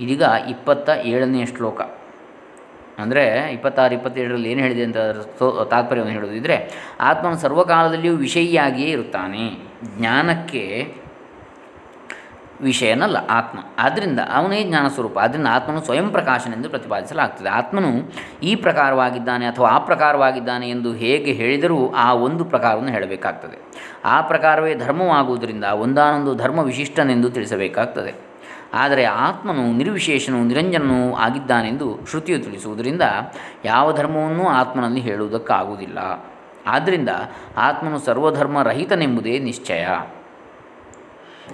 ಇದೀಗ 0.00 0.22
ಇಪ್ಪತ್ತ 0.48 0.88
ಏಳನೆಯ 1.04 1.46
ಶ್ಲೋಕ. 1.46 1.80
ಅಂದರೆ 2.98 3.52
ಇಪ್ಪತ್ತಾರು, 3.52 3.94
ಇಪ್ಪತ್ತೇಳರಲ್ಲಿ 3.94 4.48
ಏನು 4.50 4.60
ಹೇಳಿದೆ 4.60 4.82
ಅಂತ 4.82 4.96
ತಾತ್ಪರ್ಯವನ್ನು 5.70 6.14
ಹೇಳೋದಿದ್ದರೆ 6.14 6.56
ಆತ್ಮನು 7.00 7.38
ಸರ್ವಕಾಲದಲ್ಲಿಯೂ 7.38 8.16
ವಿಷಯಿಯಾಗಿಯೇ 8.16 8.90
ಇರುತ್ತಾನೆ. 8.90 9.44
ಜ್ಞಾನಕ್ಕೆ 9.98 10.64
ವಿಷಯನಲ್ಲ 12.64 13.16
ಆತ್ಮ. 13.30 13.58
ಆದ್ದರಿಂದ 13.78 14.20
ಅವನೇ 14.34 14.64
ಜ್ಞಾನ 14.64 14.88
ಸ್ವರೂಪ 14.88 15.18
ಆದ್ದರಿಂದ 15.18 15.46
ಆತ್ಮನು 15.50 15.80
ಸ್ವಯಂ 15.80 16.10
ಪ್ರಕಾಶನೆಂದು 16.10 16.68
ಪ್ರತಿಪಾದಿಸಲಾಗ್ತದೆ. 16.68 17.48
ಆತ್ಮನು 17.48 18.12
ಈ 18.42 18.54
ಪ್ರಕಾರವಾಗಿದ್ದಾನೆ 18.54 19.46
ಅಥವಾ 19.46 19.68
ಆ 19.68 19.78
ಪ್ರಕಾರವಾಗಿದ್ದಾನೆ 19.78 20.70
ಎಂದು 20.70 20.92
ಹೇಗೆ 20.92 21.32
ಹೇಳಿದರೂ 21.32 21.92
ಆ 21.96 22.14
ಒಂದು 22.14 22.44
ಪ್ರಕಾರವನ್ನು 22.44 22.92
ಹೇಳಬೇಕಾಗ್ತದೆ. 22.92 23.58
ಆ 24.04 24.20
ಪ್ರಕಾರವೇ 24.20 24.74
ಧರ್ಮವಾಗುವುದರಿಂದ 24.74 25.64
ಒಂದಾನೊಂದು 25.64 26.34
ಧರ್ಮ 26.34 26.58
ವಿಶಿಷ್ಟನೆಂದು 26.58 27.30
ತಿಳಿಸಬೇಕಾಗ್ತದೆ. 27.30 28.14
ಆದರೆ 28.74 29.04
ಆತ್ಮನು 29.04 29.72
ನಿರ್ವಿಶೇಷನು 29.72 30.44
ನಿರಂಜನನು 30.44 31.14
ಆಗಿದ್ದಾನೆಂದು 31.14 31.98
ಶ್ರುತಿಯು 32.10 32.38
ತಿಳಿಸುವುದರಿಂದ 32.38 33.02
ಯಾವ 33.64 33.96
ಧರ್ಮವನ್ನೂ 33.96 34.44
ಆತ್ಮನಲ್ಲಿ 34.48 35.00
ಹೇಳುವುದಕ್ಕಾಗುವುದಿಲ್ಲ. 35.00 35.98
ಆದ್ದರಿಂದ 36.66 37.08
ಆತ್ಮನು 37.56 37.98
ಸರ್ವಧರ್ಮರಹಿತನೆಂಬುದೇ 37.98 39.38
ನಿಶ್ಚಯ. 39.38 39.86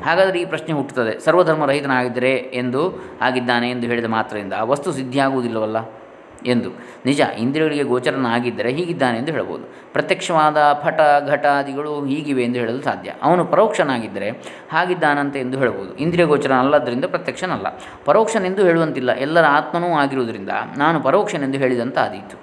ಹಾಗಾದರೆ 0.04 0.40
ಈ 0.40 0.44
ಪ್ರಶ್ನೆ 0.44 0.73
ಹುಟ್ಟುತ್ತದೆ. 0.73 1.20
ಸರ್ವಧರ್ಮ 1.20 1.66
ರಹಿತನಾಗಿದ್ದರೆ 1.66 2.35
ಎಂದು 2.35 3.04
ಆಗಿದ್ದಾನೆ 3.20 3.70
ಎಂದು 3.70 3.87
ಹೇಳಿದ 3.87 4.04
ಮಾತ್ರದಿಂದ 4.04 4.52
ಆ 4.52 4.62
ವಸ್ತು 4.62 4.92
ಸಿದ್ಧಿಯಾಗುವುದಿಲ್ಲವಲ್ಲ? 4.92 6.00
ಎಂದು. 6.47 6.70
ನಿಜ, 7.04 7.20
ಇಂದ್ರಿಯಗಳಿಗೆ 7.38 7.82
ಗೋಚರನಾಗಿದ್ದರೆ 7.82 8.73
ಹೀಗಿದ್ದಾನೆ 8.73 9.18
ಎಂದು 9.18 9.32
ಹೇಳಬಹುದು. 9.32 9.92
ಪ್ರತ್ಯಕ್ಷವಾದ 9.92 10.59
ಪಟ 10.59 11.00
ಘಟಾದಿಗಳು 11.28 12.04
ಹೀಗಿವೆ 12.04 12.44
ಎಂದು 12.44 12.59
ಹೇಳಲು 12.59 12.82
ಸಾಧ್ಯ. 12.82 13.12
ಅವನು 13.23 13.44
ಪರೋಕ್ಷನಾಗಿದ್ದರೆ 13.44 14.30
ಹಾಗಿದ್ದಾನಂತೆ 14.70 15.40
ಎಂದು 15.40 15.59
ಹೇಳಬಹುದು. 15.59 15.97
ಇಂದ್ರಿಯ 15.97 16.25
ಗೋಚರ 16.25 16.52
ಅಲ್ಲದರಿಂದ 16.52 17.04
ಪ್ರತ್ಯಕ್ಷನಲ್ಲ. 17.04 17.66
ಪರೋಕ್ಷನೆಂದು 18.04 18.66
ಹೇಳುವಂತಿಲ್ಲ. 18.66 19.12
ಎಲ್ಲರ 19.12 19.44
ಆತ್ಮನೂ 19.49 19.87
ಆಗಿರುವುದರಿಂದ 19.87 20.49
ನಾನು 20.76 21.00
ಪರೋಕ್ಷನೆಂದು 21.00 21.59
ಹೇಳಿದಂತ 21.59 21.99
ಆದೀತು 21.99 22.37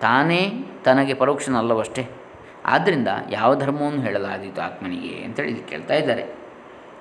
ತಾನೇ 0.00 0.50
ತನಗೆ 0.84 1.14
ಪರೋಕ್ಷನಲ್ಲವಷ್ಟೇ. 1.14 2.08
ಆದ್ದರಿಂದ 2.66 3.08
ಯಾವ 3.30 3.58
ಧರ್ಮವನ್ನು 3.58 4.00
ಹೇಳಲಾದೀತು 4.00 4.60
ಆತ್ಮನಿಗೆ? 4.60 5.24
ಅಂತೇಳಿ 5.24 5.54
ಕೇಳ್ತಾ 5.54 5.94
ಇದ್ದಾರೆ. 5.94 6.37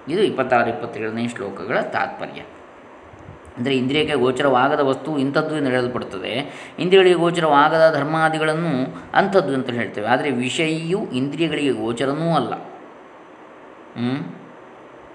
ಇದು 0.08 0.22
ಇಪ್ಪತ್ತಾರು, 0.22 0.70
ಇಪ್ಪತ್ತೇಳನೇ 0.70 1.28
ಶ್ಲೋಕಗಳ 1.28 1.80
ತಾತ್ಪರ್ಯ. 1.82 2.42
ಅಂದರೆ 3.58 3.78
ಇಂದ್ರಿಯಕ್ಕೆ 3.78 4.16
ಗೋಚರವಾಗದ 4.16 4.80
ವಸ್ತು 4.80 5.18
ಇಂಥದ್ದು 5.18 5.58
ಎಂದು 5.58 5.70
ಹೇಳಲ್ಪಡುತ್ತದೆ. 5.70 6.34
ಇಂದ್ರಿಯಗಳಿಗೆ 6.80 7.16
ಗೋಚರವಾಗದ 7.16 7.96
ಧರ್ಮಾದಿಗಳನ್ನು 7.96 8.74
ಅಂಥದ್ದು 9.14 9.54
ಅಂತ 9.54 9.70
ಹೇಳ್ತೇವೆ. 9.70 10.08
ಆದರೆ 10.08 10.32
ವಿಷಯಿಯು 10.32 11.12
ಇಂದ್ರಿಯಗಳಿಗೆ 11.12 11.72
ಗೋಚರನೂ 11.72 12.36
ಅಲ್ಲ. 12.36 12.54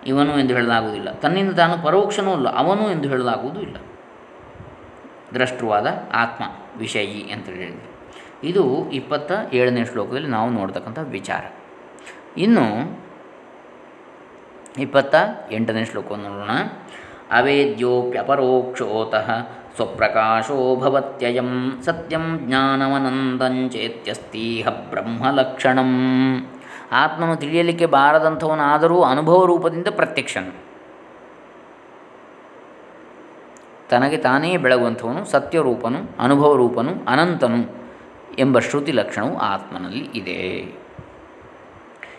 ಇವನು 0.06 0.38
ಎಂದು 0.38 0.54
ಹೇಳಲಾಗುವುದಿಲ್ಲ. 0.54 1.12
ತನ್ನಿಂದ 1.12 1.52
ತಾನು 1.52 1.82
ಪರೋಕ್ಷನೂ 1.82 2.32
ಅಲ್ಲ, 2.32 2.56
ಅವನು 2.56 2.90
ಎಂದು 2.90 3.08
ಹೇಳಲಾಗುವುದೂ 3.08 3.60
ಇಲ್ಲ. 3.60 3.76
ದ್ರಷ್ಟುವಾದ 5.34 5.86
ಆತ್ಮ, 6.12 6.44
ವಿಷಯಿ 6.78 7.32
ಅಂತ 7.32 7.46
ಹೇಳಿದರೆ. 7.46 7.92
ಇದು 8.44 8.90
ಇಪ್ಪತ್ತ 8.90 9.32
ಏಳನೇ 9.52 9.84
ಶ್ಲೋಕದಲ್ಲಿ 9.84 10.28
ನಾವು 10.28 10.50
ನೋಡ್ತಕ್ಕಂಥ 10.50 10.98
ವಿಚಾರ. 10.98 11.44
ಇನ್ನು 12.36 12.64
ಇಪ್ಪತ್ತ 14.78 15.14
ಎಂಟನೇ 15.50 15.84
ಶ್ಲೋಕವನ್ನು 15.84 16.28
ನೋಡೋಣ. 16.28 16.50
ಅವೇದ್ಯೋಪ್ಯಪರೋಕ್ಷೋತಃ 17.30 19.30
ಸ್ವಪ್ರಕಾಶೋ 19.76 20.76
ಭವತ್ಯಯಂ 20.76 21.82
ಸತ್ಯಂ 21.84 22.40
ಜ್ಞಾನವನಂದಂಚೇತ್ಯಸ್ತೀಹ 22.42 24.68
ಬ್ರಹ್ಮಲಕ್ಷಣಂ. 24.90 25.90
ಆತ್ಮನು 26.92 27.36
ತಿಳಿಯಲಿಕ್ಕೆ 27.36 27.86
ಬಾರದಂಥವನಾದರೂ 27.86 29.02
ಅನುಭವ 29.02 29.44
ರೂಪದಿಂದ 29.44 29.86
ಪ್ರತ್ಯಕ್ಷನು. 29.90 30.64
ತನಗೆ 33.88 34.16
ತಾನೇ 34.16 34.56
ಬೆಳಗುವಂಥವನು, 34.56 35.24
ಸತ್ಯರೂಪನು, 35.24 36.22
ಅನುಭವ 36.22 36.56
ರೂಪನು, 36.56 36.92
ಅನಂತನು 37.08 37.82
ಎಂಬ 38.38 38.58
ಶ್ರುತಿ 38.58 38.92
ಲಕ್ಷಣವು 38.92 39.38
ಆತ್ಮನಲ್ಲಿ 39.38 39.98
ಇದೆ. 39.98 40.81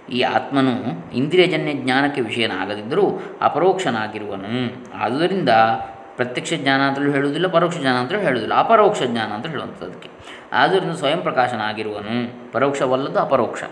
ಈ 0.09 0.19
ಆತ್ಮನು 0.35 0.73
ಇಂದ್ರಿಯಜನ್ಯ 1.13 1.73
ಜ್ಞಾನಕ್ಕೆ 1.83 2.21
ವಿಷಯನಾಗದಿದ್ದರೂ 2.21 3.05
ಅಪರೋಕ್ಷನಾಗಿರುವನು. 3.41 4.49
ಆದುದರಿಂದ 5.03 5.51
ಪ್ರತ್ಯಕ್ಷ 6.17 6.53
ಜ್ಞಾನ 6.53 6.81
ಅಂತಲೂ 6.87 7.11
ಹೇಳುವುದಿಲ್ಲ, 7.11 7.47
ಪರೋಕ್ಷ 7.47 7.77
ಜ್ಞಾನ 7.83 7.95
ಅಂತಲೂ 8.01 8.19
ಹೇಳುವುದಿಲ್ಲ. 8.19 8.55
ಅಪರೋಕ್ಷ 8.63 9.01
ಜ್ಞಾನ 9.13 9.29
ಅಂತ 9.37 9.47
ಹೇಳುವಂಥದ್ದು 9.47 9.85
ಅದಕ್ಕೆ 9.85 10.09
ಆದ್ದರಿಂದ 10.53 10.95
ಸ್ವಯಂ 11.01 11.21
ಪ್ರಕಾಶನಾಗಿರುವನು. 11.21 12.15
ಪರೋಕ್ಷವಲ್ಲದ 12.53 13.17
ಅಪರೋಕ್ಷ. 13.17 13.63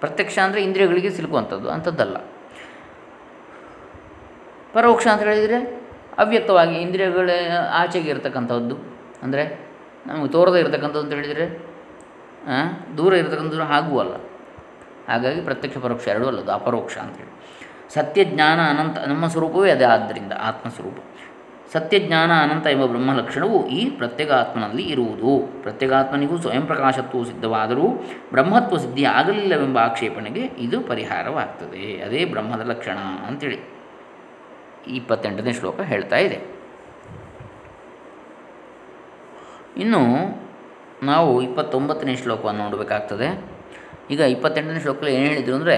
ಪ್ರತ್ಯಕ್ಷ 0.00 0.36
ಅಂದರೆ 0.46 0.60
ಇಂದ್ರಿಯಗಳಿಗೆ 0.66 1.10
ಸಿಲುಕುವಂಥದ್ದು, 1.16 1.68
ಅಂಥದ್ದಲ್ಲ. 1.70 2.16
ಪರೋಕ್ಷ 4.74 5.06
ಅಂತ 5.12 5.22
ಹೇಳಿದರೆ 5.22 5.58
ಅವ್ಯಕ್ತವಾಗಿ 6.18 6.74
ಇಂದ್ರಿಯಗಳ 6.74 7.30
ಆಚೆಗೆ 7.80 8.10
ಇರತಕ್ಕಂಥದ್ದು. 8.10 8.76
ಅಂದರೆ 9.22 9.44
ನಮಗೆ 10.06 10.30
ತೋರದೇ 10.32 10.60
ಇರತಕ್ಕಂಥದ್ದು 10.60 11.04
ಅಂತ 11.04 11.14
ಹೇಳಿದರೆ 11.14 11.46
ದೂರ 12.98 13.12
ಇರತಕ್ಕಂಥದ್ದು 13.14 13.66
ಹಾಗೂ 13.72 13.94
ಅಲ್ಲ. 14.04 14.14
ಹಾಗಾಗಿ 15.08 15.40
ಪ್ರತ್ಯಕ್ಷ 15.40 15.78
ಪರೋಕ್ಷ 15.78 16.08
ಎರಡೂ 16.08 16.26
ಅಲ್ಲದು 16.26 16.52
ಅಪರೋಕ್ಷ 16.52 16.98
ಅಂತೇಳಿ 16.98 17.32
ಸತ್ಯಜ್ಞಾನ 17.94 18.60
ಅನಂತ, 18.68 18.98
ನಮ್ಮ 18.98 19.26
ಸ್ವರೂಪವೇ 19.26 19.70
ಅದೇ 19.70 19.84
ಆದ್ದರಿಂದ 19.84 20.32
ಆತ್ಮಸ್ವರೂಪ. 20.40 20.98
ಸತ್ಯಜ್ಞಾನ 21.72 22.30
ಅನಂತ 22.42 22.66
ಎಂಬ 22.66 22.86
ಬ್ರಹ್ಮಲಕ್ಷಣವು 22.86 23.66
ಈ 23.66 23.90
ಪ್ರತ್ಯಗಾತ್ಮನಲ್ಲಿ 23.90 24.82
ಇರುವುದು. 24.82 25.62
ಪ್ರತ್ಯಗಾತ್ಮನಿಗೂ 25.62 26.38
ಸ್ವಯಂ 26.38 26.62
ಪ್ರಕಾಶತ್ವವು 26.62 27.24
ಸಿದ್ಧವಾದರೂ 27.24 27.88
ಬ್ರಹ್ಮತ್ವ 28.30 28.76
ಸಿದ್ಧಿ 28.76 29.04
ಆಗಲಿಲ್ಲವೆಂಬ 29.04 29.78
ಆಕ್ಷೇಪಣೆಗೆ 29.78 30.40
ಇದು 30.40 30.80
ಪರಿಹಾರವಾಗ್ತದೆ. 30.80 32.00
ಅದೇ 32.00 32.24
ಬ್ರಹ್ಮದ 32.24 32.60
ಲಕ್ಷಣ 32.60 32.98
ಅಂತೇಳಿ 33.26 33.60
ಇಪ್ಪತ್ತೆಂಟನೇ 34.86 35.52
ಶ್ಲೋಕ 35.52 35.80
ಹೇಳ್ತಾ 35.80 36.16
ಇದೆ. 36.16 36.62
ಇನ್ನು 39.76 40.02
ನಾವು 41.02 41.42
ಇಪ್ಪತ್ತೊಂಬತ್ತನೇ 41.42 42.16
ಶ್ಲೋಕವನ್ನು 42.16 42.64
ನೋಡಬೇಕಾಗ್ತದೆ. 42.64 43.51
ಈಗ 44.10 44.20
ಇಪ್ಪತ್ತೆಂಟನೇ 44.20 44.80
ಶ್ಲೋಕದಲ್ಲಿ 44.80 45.14
ಏನು 45.16 45.26
ಹೇಳಿದರು 45.26 45.54
ಅಂದರೆ, 45.54 45.76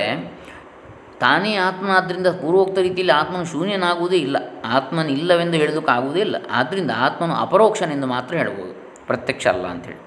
ತಾನೇ 1.21 1.57
ಆತ್ಮ 1.57 1.91
ಆದ್ದರಿಂದ 1.91 2.27
ಪೂರ್ವೋಕ್ತ 2.27 2.79
ರೀತಿಯಲ್ಲಿ 2.79 3.13
ಆತ್ಮನು 3.13 3.45
ಶೂನ್ಯನಾಗುವುದೇ 3.45 4.17
ಇಲ್ಲ. 4.17 4.37
ಆತ್ಮನ 4.65 5.07
ಇಲ್ಲವೆಂದು 5.09 5.57
ಹೇಳೋದಕ್ಕಾಗುವುದೇ 5.57 6.21
ಇಲ್ಲ. 6.21 6.37
ಆದ್ದರಿಂದ 6.51 6.91
ಆತ್ಮನು 6.97 7.35
ಅಪರೋಕ್ಷನೆಂದು 7.35 8.07
ಮಾತ್ರ 8.07 8.37
ಹೇಳ್ಬೋದು 8.37 8.73
ಪ್ರತ್ಯಕ್ಷ 9.07 9.47
ಅಲ್ಲ 9.47 9.67
ಅಂಥೇಳಿ 9.67 10.01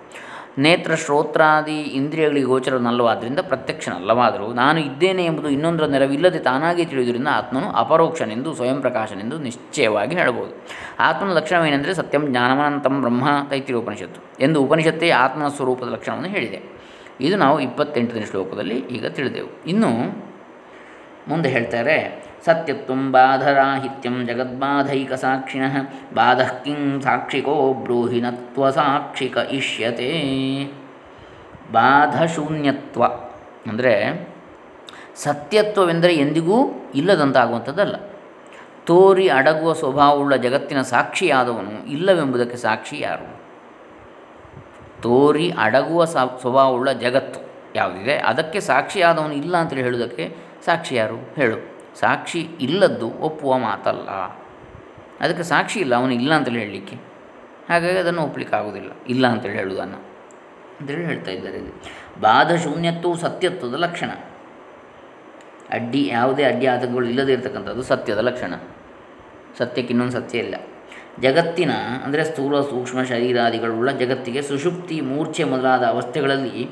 ನೇತ್ರ, 0.58 0.96
ಶ್ರೋತ್ರಾದಿ, 0.96 1.82
ಇಂದ್ರಿಯಗಳಿಗೆ 1.82 2.46
ಗೋಚರನಲ್ಲವಾದ್ದರಿಂದ 2.46 3.40
ಪ್ರತ್ಯಕ್ಷನಲ್ಲವಾದರೂ 3.40 4.54
ನಾನು 4.54 4.80
ಇದ್ದೇನೆ 4.80 5.26
ಎಂಬುದು 5.26 5.50
ಇನ್ನೊಂದರ 5.50 5.86
ನೆರವಿಲ್ಲದೆ 5.86 6.40
ತಾನಾಗಿ 6.40 6.86
ತಿಳಿಯುವುದರಿಂದ 6.86 7.28
ಆತ್ಮನು 7.32 7.72
ಅಪರೋಕ್ಷನೆಂದು, 7.72 8.56
ಸ್ವಯಂ 8.56 8.82
ಪ್ರಕಾಶನೆಂದು 8.82 9.38
ನಿಶ್ಚಯವಾಗಿ 9.38 10.16
ಹೇಳಬಹುದು. 10.16 10.54
ಆತ್ಮನ 11.00 11.30
ಲಕ್ಷಣವೇನೆಂದರೆ 11.30 11.94
ಸತ್ಯಂ 11.94 12.28
ಜ್ಞಾನಮನಂತಂ 12.28 13.02
ಬ್ರಹ್ಮ 13.02 13.28
ಉಪನಿಷತ್ತು 13.76 14.44
ಎಂದು 14.44 14.64
ಉಪನಿಷತ್ತೇ 14.64 15.10
ಆತ್ಮನ 15.10 15.48
ಸ್ವರೂಪದ 15.48 15.90
ಲಕ್ಷಣವನ್ನು 15.90 16.28
ಹೇಳಿದೆ. 16.28 16.77
ಇದು 17.22 17.38
ನಾವು 17.38 17.60
ಇಪ್ಪತ್ತೆಂಟನೇ 17.60 18.26
ಶ್ಲೋಕದಲ್ಲಿ 18.26 18.76
ಈಗ 18.76 19.06
ತಿಳಿದೆವು. 19.08 19.64
ಇನ್ನು 19.68 19.90
ಮುಂದೆ 21.28 21.50
ಹೇಳ್ತಾರೆ 21.50 22.28
ಸತ್ಯತ್ವಂ 22.46 23.12
ಬಾಧರಾಹಿತ್ಯಂ 23.12 24.26
ಜಗದ್ಬಾಧೈಕ 24.28 25.14
ಸಾಕ್ಷಿಣ 25.14 25.64
ಬಾಧಃ 26.14 26.54
ಕಿಂ 26.64 27.02
ಸಾಕ್ಷಿಕೋ 27.02 27.74
ಬ್ರೂಹಿಣತ್ವ 27.74 28.70
ಸಾಕ್ಷಿಕ 28.70 29.38
ಇಷ್ಯತೆ. 29.38 30.12
ಬಾಧಶೂನ್ಯತ್ವ 31.72 33.04
ಅಂದರೆ 33.68 33.94
ಸತ್ಯತ್ವವೆಂದರೆ 35.16 36.16
ಎಂದಿಗೂ 36.16 36.58
ಇಲ್ಲದಂತಾಗುವಂಥದ್ದಲ್ಲ. 36.96 37.96
ತೋರಿ 38.86 39.30
ಅಡಗುವ 39.30 39.74
ಸ್ವಭಾವವುಳ್ಳ 39.74 40.36
ಜಗತ್ತಿನ 40.36 40.82
ಸಾಕ್ಷಿಯಾದವನು 40.82 41.88
ಇಲ್ಲವೆಂಬುದಕ್ಕೆ 41.88 42.58
ಸಾಕ್ಷಿ 42.58 43.00
ಯಾರು? 43.00 43.37
ತೋರಿ 45.02 45.54
ಅಡಗುವ 45.58 46.06
ಸ್ವಭಾವವುಳ್ಳ 46.06 46.92
ಜಗತ್ತು 46.92 47.40
ಯಾವುದಿದೆ? 47.76 48.18
ಅದಕ್ಕೆ 48.18 48.60
ಸಾಕ್ಷಿಯಾದವನು 48.60 49.34
ಇಲ್ಲ 49.34 49.58
ಅಂತೇಳಿ 49.58 49.84
ಹೇಳುವುದಕ್ಕೆ 49.84 50.36
ಸಾಕ್ಷಿ 50.66 50.96
ಯಾರು? 50.96 51.16
ಹೇಳು. 51.16 51.78
ಸಾಕ್ಷಿ 52.00 52.40
ಇಲ್ಲದ್ದು 52.40 53.10
ಒಪ್ಪುವ 53.10 53.58
ಮಾತಲ್ಲ. 53.58 54.10
ಅದಕ್ಕೆ 55.20 55.44
ಸಾಕ್ಷಿ 55.44 55.80
ಇಲ್ಲ, 55.80 55.96
ಅವನು 55.96 56.14
ಇಲ್ಲ 56.14 56.34
ಅಂತೇಳಿ 56.34 56.60
ಹೇಳಲಿಕ್ಕೆ. 56.60 56.96
ಹಾಗಾಗಿ 57.70 57.98
ಅದನ್ನು 57.98 58.24
ಒಪ್ಪಲಿಕ್ಕೆ 58.24 58.56
ಆಗೋದಿಲ್ಲ 58.56 58.92
ಇಲ್ಲ 59.08 59.28
ಅಂತೇಳಿ 59.28 59.58
ಹೇಳುವುದನ್ನು. 59.58 59.98
ಅಂತೇಳಿ 60.82 61.06
ಹೇಳ್ತಾ 61.06 61.32
ಇದ್ದಾರೆ 61.32 61.58
ಇಲ್ಲಿ. 61.58 61.74
ಬಾಧ 62.22 62.52
ಶೂನ್ಯತ್ವವು 62.52 63.18
ಸತ್ಯತ್ವದ 63.18 63.74
ಲಕ್ಷಣ. 63.74 64.10
ಅಡ್ಡಿ, 65.70 66.08
ಯಾವುದೇ 66.08 66.44
ಅಡ್ಡಿ 66.44 66.68
ಆತಂಕಗಳು 66.68 67.06
ಇಲ್ಲದೇ 67.06 67.34
ಇರತಕ್ಕಂಥದ್ದು 67.34 67.84
ಸತ್ಯದ 67.84 68.18
ಲಕ್ಷಣ. 68.18 68.54
ಸತ್ಯಕ್ಕೆ 69.58 69.92
ಇನ್ನೊಂದು 69.92 70.14
ಸತ್ಯ 70.14 70.38
ಇಲ್ಲ. 70.38 70.56
ಜಗತ್ತಿನ, 71.22 71.72
ಅಂದರೆ 72.06 72.24
ಸ್ಥೂಲ 72.24 72.62
ಸೂಕ್ಷ್ಮ 72.62 73.04
ಶರೀರಾದಿಗಳುಳ್ಳ 73.04 73.92
ಜಗತ್ತಿಗೆ 73.92 74.42
ಸುಷುಪ್ತಿ, 74.42 75.02
ಮೂರ್ಛೆ 75.02 75.44
ಮೊದಲಾದ 75.44 75.84
ಅವಸ್ಥೆಗಳಲ್ಲಿ 75.84 76.70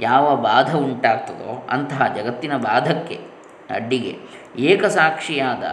ಯಾವ 0.00 0.36
ಬಾಧ 0.36 0.76
ಉಂಟಾಗ್ತದೋ 0.76 1.66
ಅಂತಹ 1.70 2.14
ಜಗತ್ತಿನ 2.16 2.56
ಬಾಧಕ್ಕೆ 2.56 3.20
ಅಡ್ಡಿಗೆ 3.70 4.16
ಏಕಸಾಕ್ಷಿಯಾದ 4.58 5.64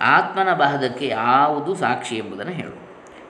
ಆತ್ಮನ 0.00 0.54
ಬಾಧಕ್ಕೆ 0.54 1.06
ಯಾವುದು 1.06 1.74
ಸಾಕ್ಷಿ 1.74 2.16
ಎಂಬುದನ್ನು 2.16 2.52
ಹೇಳು. 2.52 2.82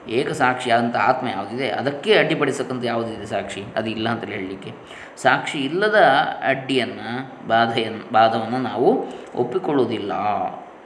ಏಕಸಾಕ್ಷಿಯಾದಂಥ 0.09 0.95
ಆತ್ಮ 0.95 1.27
ಯಾವುದಿದೆ? 1.27 1.69
ಅದಕ್ಕೆ 1.69 2.13
ಅಡ್ಡಿಪಡಿಸಕ್ಕಂಥ 2.13 2.85
ಯಾವುದಿದೆ 2.85 3.25
ಸಾಕ್ಷಿ? 3.25 3.63
ಅದು 3.75 3.89
ಇಲ್ಲ 3.89 4.09
ಅಂತೇಳಿ 4.09 4.33
ಹೇಳಲಿಕ್ಕೆ. 4.33 4.71
ಸಾಕ್ಷಿ 5.17 5.59
ಇಲ್ಲದ 5.59 5.95
ಅಡ್ಡಿಯನ್ನು, 6.43 7.31
ಬಾಧೆಯನ್ನು, 7.47 8.13
ಬಾಧವನ್ನು 8.13 8.57
ನಾವು 8.57 9.05
ಒಪ್ಪಿಕೊಳ್ಳುವುದಿಲ್ಲ. 9.35 10.11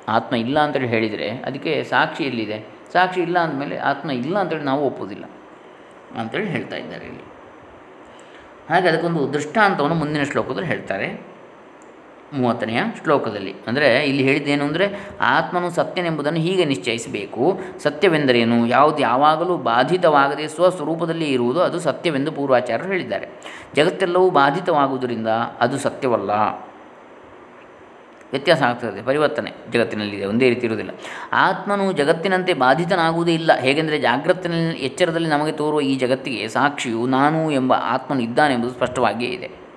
ಆತ್ಮ 0.07 0.35
ಇಲ್ಲ 0.35 0.59
ಅಂತೇಳಿ 0.59 0.87
ಹೇಳಿದರೆ 0.87 1.29
ಅದಕ್ಕೆ 1.29 1.83
ಸಾಕ್ಷಿ 1.83 2.23
ಎಲ್ಲಿದೆ? 2.23 2.76
ಸಾಕ್ಷಿ 2.93 3.21
ಇಲ್ಲ 3.21 3.39
ಅಂದಮೇಲೆ 3.39 3.77
ಆತ್ಮ 3.77 4.11
ಇಲ್ಲ 4.11 4.39
ಅಂತೇಳಿ 4.39 4.63
ನಾವು 4.63 4.85
ಒಪ್ಪೋದಿಲ್ಲ 4.85 5.25
ಅಂತೇಳಿ 6.19 6.47
ಹೇಳ್ತಾ 6.47 6.75
ಇದ್ದಾರೆ 6.75 7.05
ಇಲ್ಲಿ. 7.05 7.23
ಹಾಗೆ 8.69 8.87
ಅದಕ್ಕೊಂದು 8.87 9.33
ದೃಷ್ಟಾಂತವನ್ನು 9.33 9.95
ಮುಂದಿನ 9.95 10.23
ಶ್ಲೋಕದಲ್ಲಿ 10.23 10.67
ಹೇಳ್ತಾರೆ. 10.67 11.37
ಮೂವತ್ತನೆಯ 12.33 12.79
ಶ್ಲೋಕದಲ್ಲಿ. 13.03 13.55
ಅಂದರೆ 13.67 14.05
ಇಲ್ಲಿ 14.05 14.23
ಹೇಳಿದ್ದೇನು 14.23 14.65
ಅಂದರೆ 14.65 15.09
ಆತ್ಮನು 15.21 15.69
ಸತ್ಯನೆಂಬುದನ್ನು 15.69 16.39
ಹೀಗೆ 16.39 16.65
ನಿಶ್ಚಯಿಸಬೇಕು. 16.65 17.59
ಸತ್ಯವೆಂದರೇನು? 17.79 18.67
ಯಾವುದು 18.67 18.97
ಯಾವಾಗಲೂ 18.97 19.57
ಬಾಧಿತವಾಗದೆ 19.57 20.47
ಸ್ವಸ್ವರೂಪದಲ್ಲಿ 20.47 21.31
ಇರುವುದು 21.31 21.61
ಅದು 21.61 21.79
ಸತ್ಯವೆಂದು 21.79 22.31
ಪೂರ್ವಾಚಾರ್ಯರು 22.31 22.89
ಹೇಳಿದ್ದಾರೆ. 22.91 23.27
ಜಗತ್ತೆಲ್ಲವೂ 23.75 24.29
ಬಾಧಿತವಾಗುವುದರಿಂದ 24.29 25.27
ಅದು 25.59 25.77
ಸತ್ಯವಲ್ಲ. 25.77 26.31
ವ್ಯತ್ಯಾಸ 28.31 28.61
ಆಗ್ತದೆ, 28.61 29.01
ಪರಿವರ್ತನೆ 29.01 29.53
ಜಗತ್ತಿನಲ್ಲಿದೆ, 29.71 30.25
ಒಂದೇ 30.25 30.49
ರೀತಿ 30.49 30.65
ಇರುವುದಿಲ್ಲ. 30.65 30.91
ಆತ್ಮನು 31.33 31.91
ಜಗತ್ತಿನಂತೆ 31.91 32.53
ಬಾಧಿತನಾಗುವುದೇ 32.53 33.33
ಇಲ್ಲ. 33.33 33.53
ಹೇಗೆಂದರೆ 33.53 33.99
ಜಾಗ್ರತಿನಲ್ಲಿ 33.99 34.77
ಎಚ್ಚರದಲ್ಲಿ 34.77 35.29
ನಮಗೆ 35.29 35.51
ತೋರುವ 35.51 35.81
ಈ 35.81 35.95
ಜಗತ್ತಿಗೆ 35.95 36.47
ಸಾಕ್ಷಿಯು 36.47 37.07
ನಾನು 37.07 37.51
ಎಂಬ 37.51 37.73
ಆತ್ಮನು 37.73 38.23
ಇದ್ದಾನೆಂಬುದು 38.23 38.73
ಸ್ಪಷ್ಟವಾಗಿಯೇ 38.73 39.31
ಇದೆ. 39.31 39.67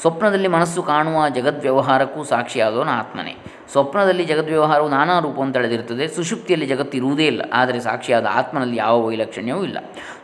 ಸ್ವಪ್ನದಲ್ಲಿ 0.00 0.48
ಮನಸ್ಸು 0.48 0.82
ಕಾಣುವ 0.82 1.28
ಜಗದ್ವ್ಯವಹಾರಕ್ಕೂ 1.28 2.24
ಸಾಕ್ಷಿಯಾದವನು 2.24 2.90
ಆತ್ಮನೇ. 2.90 3.36
ಸ್ವಪ್ನದಲ್ಲಿ 3.72 4.24
ಜಗದ್ವ್ಯವಹಾರವು 4.24 4.88
ನಾನಾ 4.88 5.18
ರೂಪವನ್ನು 5.18 5.52
ತಳೆದಿರುತ್ತದೆ. 5.52 6.08
ಸುಷುಪ್ತಿಯಲ್ಲಿ 6.08 6.66
ಜಗತ್ತು 6.66 6.96
ಇರುವುದೇ 6.96 7.26
ಇಲ್ಲ. 7.26 7.42
ಆದರೆ 7.52 7.80
ಸಾಕ್ಷಿಯಾದ 7.80 8.26
ಆತ್ಮನಲ್ಲಿ 8.30 8.76
ಯಾವ 8.76 9.06
ವೈಲಕ್ಷಣ್ಯವೂ 9.06 9.64
ಇಲ್ಲ. 9.64 9.78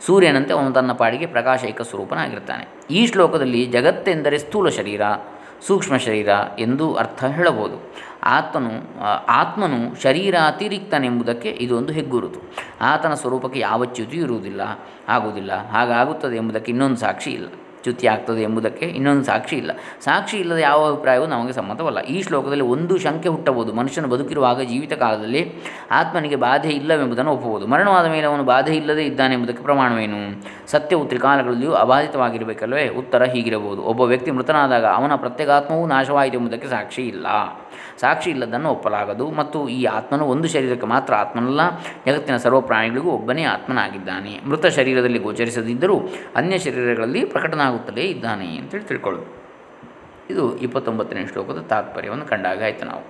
ಸೂರ್ಯನಂತೆ 0.05 0.53
ಅವನು 0.53 0.71
ತನ್ನ 0.71 0.91
ಪಾಡಿಗೆ 0.91 1.25
ಪ್ರಕಾಶ 1.25 1.63
ಏಕ 1.63 1.81
ಸ್ವರೂಪನಾಗಿರ್ತಾನೆ 1.81 2.67
ಈ 2.91 3.07
ಶ್ಲೋಕದಲ್ಲಿ 3.07 3.65
ಜಗತ್ತೆಂದರೆ 3.65 4.37
ಸ್ಥೂಲ 4.37 4.69
ಶರೀರ. 4.69 5.01
ಸೂಕ್ಷ್ಮ 5.67 5.97
ಶರೀರ 5.97 6.29
ಎಂದು 6.59 6.95
ಅರ್ಥ 6.95 7.23
ಹೇಳಬಹುದು. 7.23 7.93
ಆತ್ಮನು 8.23 8.71
ಆತ್ಮನು 9.27 10.01
ಶರೀರ 10.01 10.35
ಅತಿರಿಕ್ತನೆಂಬುದಕ್ಕೆ 10.47 11.49
ಇದೊಂದು 11.49 11.93
ಹೆಗ್ಗುರುತು. 11.93 12.39
ಆತನ 12.81 13.13
ಸ್ವರೂಪಕ್ಕೆ 13.13 13.59
ಯಾವ 13.59 13.85
ಚ್ಯುತಿಯೂ 13.85 14.23
ಇರುವುದಿಲ್ಲ, 14.23 14.61
ಆಗುವುದಿಲ್ಲ. 15.07 15.69
ಹಾಗಾಗುತ್ತದೆ 15.69 16.35
ಎಂಬುದಕ್ಕೆ 16.35 16.71
ಇನ್ನೊಂದು 16.71 16.97
ಸಾಕ್ಷಿ 16.97 17.31
ಇಲ್ಲ. 17.31 17.47
ಚ್ಯುತಿ 17.83 18.07
ಆಗ್ತದೆ 18.07 18.41
ಎಂಬುದಕ್ಕೆ 18.41 18.85
ಇನ್ನೊಂದು 18.85 19.23
ಸಾಕ್ಷಿ 19.23 19.55
ಇಲ್ಲ. 19.55 19.71
ಸಾಕ್ಷಿ 19.99 20.37
ಇಲ್ಲದ 20.37 20.57
ಯಾವ 20.57 20.87
ಅಭಿಪ್ರಾಯವೂ 20.87 21.25
ನಮಗೆ 21.25 21.53
ಸಮ್ಮತವಲ್ಲ. 21.53 21.99
ಈ 21.99 22.21
ಶ್ಲೋಕದಲ್ಲಿ 22.21 22.63
ಒಂದು 22.63 22.97
ಶಂಕೆ 22.97 23.29
ಹುಟ್ಟಬಹುದು. 23.29 23.73
ಮನುಷ್ಯನು 23.73 24.07
ಬದುಕಿರುವಾಗ 24.07 24.61
ಜೀವಿತ 24.61 24.93
ಕಾಲದಲ್ಲಿ 24.93 25.53
ಆತ್ಮನಿಗೆ 25.91 26.35
ಬಾಧೆ 26.35 26.69
ಇಲ್ಲವೆಂಬುದನ್ನು 26.69 27.31
ಒಪ್ಪಬಹುದು. 27.31 27.67
ಮರಣವಾದ 27.67 28.05
ಮೇಲೆ 28.05 28.27
ಅವನು 28.27 28.43
ಬಾಧೆ 28.43 28.75
ಇಲ್ಲದೇ 28.75 29.03
ಇದ್ದಾನೆಂಬುದಕ್ಕೆ 29.03 29.63
ಪ್ರಮಾಣವೇನು? 29.63 30.43
ಸತ್ಯವು 30.71 31.05
ತ್ರಿಕಾಲಗಳಲ್ಲಿಯೂ 31.05 31.71
ಅಬಾಧಿತವಾಗಿರಬೇಕಲ್ವೇ 31.71 32.87
ಉತ್ತರ 32.87 33.23
ಹೀಗಿರಬಹುದು. 33.23 33.81
ಒಬ್ಬ 33.81 34.01
ವ್ಯಕ್ತಿ 34.01 34.31
ಮೃತನಾದಾಗ 34.31 34.85
ಅವನ 34.85 35.15
ಪ್ರತ್ಯೇಕಾತ್ಮವೂ 35.15 35.85
ನಾಶವಾಯಿತು 35.85 36.37
ಎಂಬುದಕ್ಕೆ 36.37 36.67
ಸಾಕ್ಷಿ 36.67 37.01
ಇಲ್ಲ. 37.01 37.27
ಸಾಕ್ಷಿ 37.99 38.29
ಇಲ್ಲದನ್ನು 38.29 38.69
ಒಪ್ಪಲಾಗದು. 38.69 39.29
ಮತ್ತು 39.31 39.69
ಈ 39.69 39.83
ಆತ್ಮನು 39.83 40.25
ಒಂದು 40.25 40.47
ಶರೀರಕ್ಕೆ 40.47 40.87
ಮಾತ್ರ 40.87 41.13
ಆತ್ಮನಲ್ಲ. 41.13 41.61
ಜಗತ್ತಿನ 42.07 42.37
ಸರ್ವ 42.37 42.61
ಪ್ರಾಣಿಗಳಿಗೂ 42.61 43.09
ಒಬ್ಬನೇ 43.11 43.43
ಆತ್ಮನಾಗಿದ್ದಾನೆ. 43.43 44.39
ಮೃತ 44.47 44.65
ಶರೀರದಲ್ಲಿ 44.65 45.19
ಗೋಚರಿಸದಿದ್ದರೂ 45.19 46.01
ಅನ್ಯ 46.35 46.57
ಶರೀರಗಳಲ್ಲಿ 46.57 47.25
ಪ್ರಕಟನಾಗುತ್ತಲೇ 47.69 48.03
ಇದ್ದಾನೆ 48.13 48.47
ಅಂತೇಳಿ 48.59 48.85
ತಿಳ್ಕೊಳ್ಳೋದು. 48.91 49.29
ಇದು 50.31 50.43
ಇಪ್ಪತ್ತೊಂಬತ್ತನೇ 50.65 51.21
ಶ್ಲೋಕದ 51.31 51.59
ತಾತ್ಪರ್ಯವನ್ನು 51.71 52.25
ಕಂಡಾಗ 52.31 52.59
ಆಯಿತು 52.67 52.85
ನಾವು. 52.85 53.03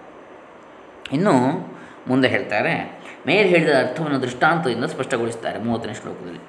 ಇನ್ನು 1.11 1.33
ಮುಂದೆ 2.09 2.27
ಹೇಳ್ತಾರೆ, 2.27 2.73
ಮೇಲೆ 3.27 3.47
ಹೇಳಿದ 3.53 3.73
ಅರ್ಥವನ್ನು 3.83 4.19
ದೃಷ್ಟಾಂತದಿಂದ 4.25 4.85
ಸ್ಪಷ್ಟಗೊಳಿಸ್ತಾರೆ 4.93 5.57
ಮೂವತ್ತನೇ 5.63 5.95
ಶ್ಲೋಕದಲ್ಲಿ. 6.01 6.41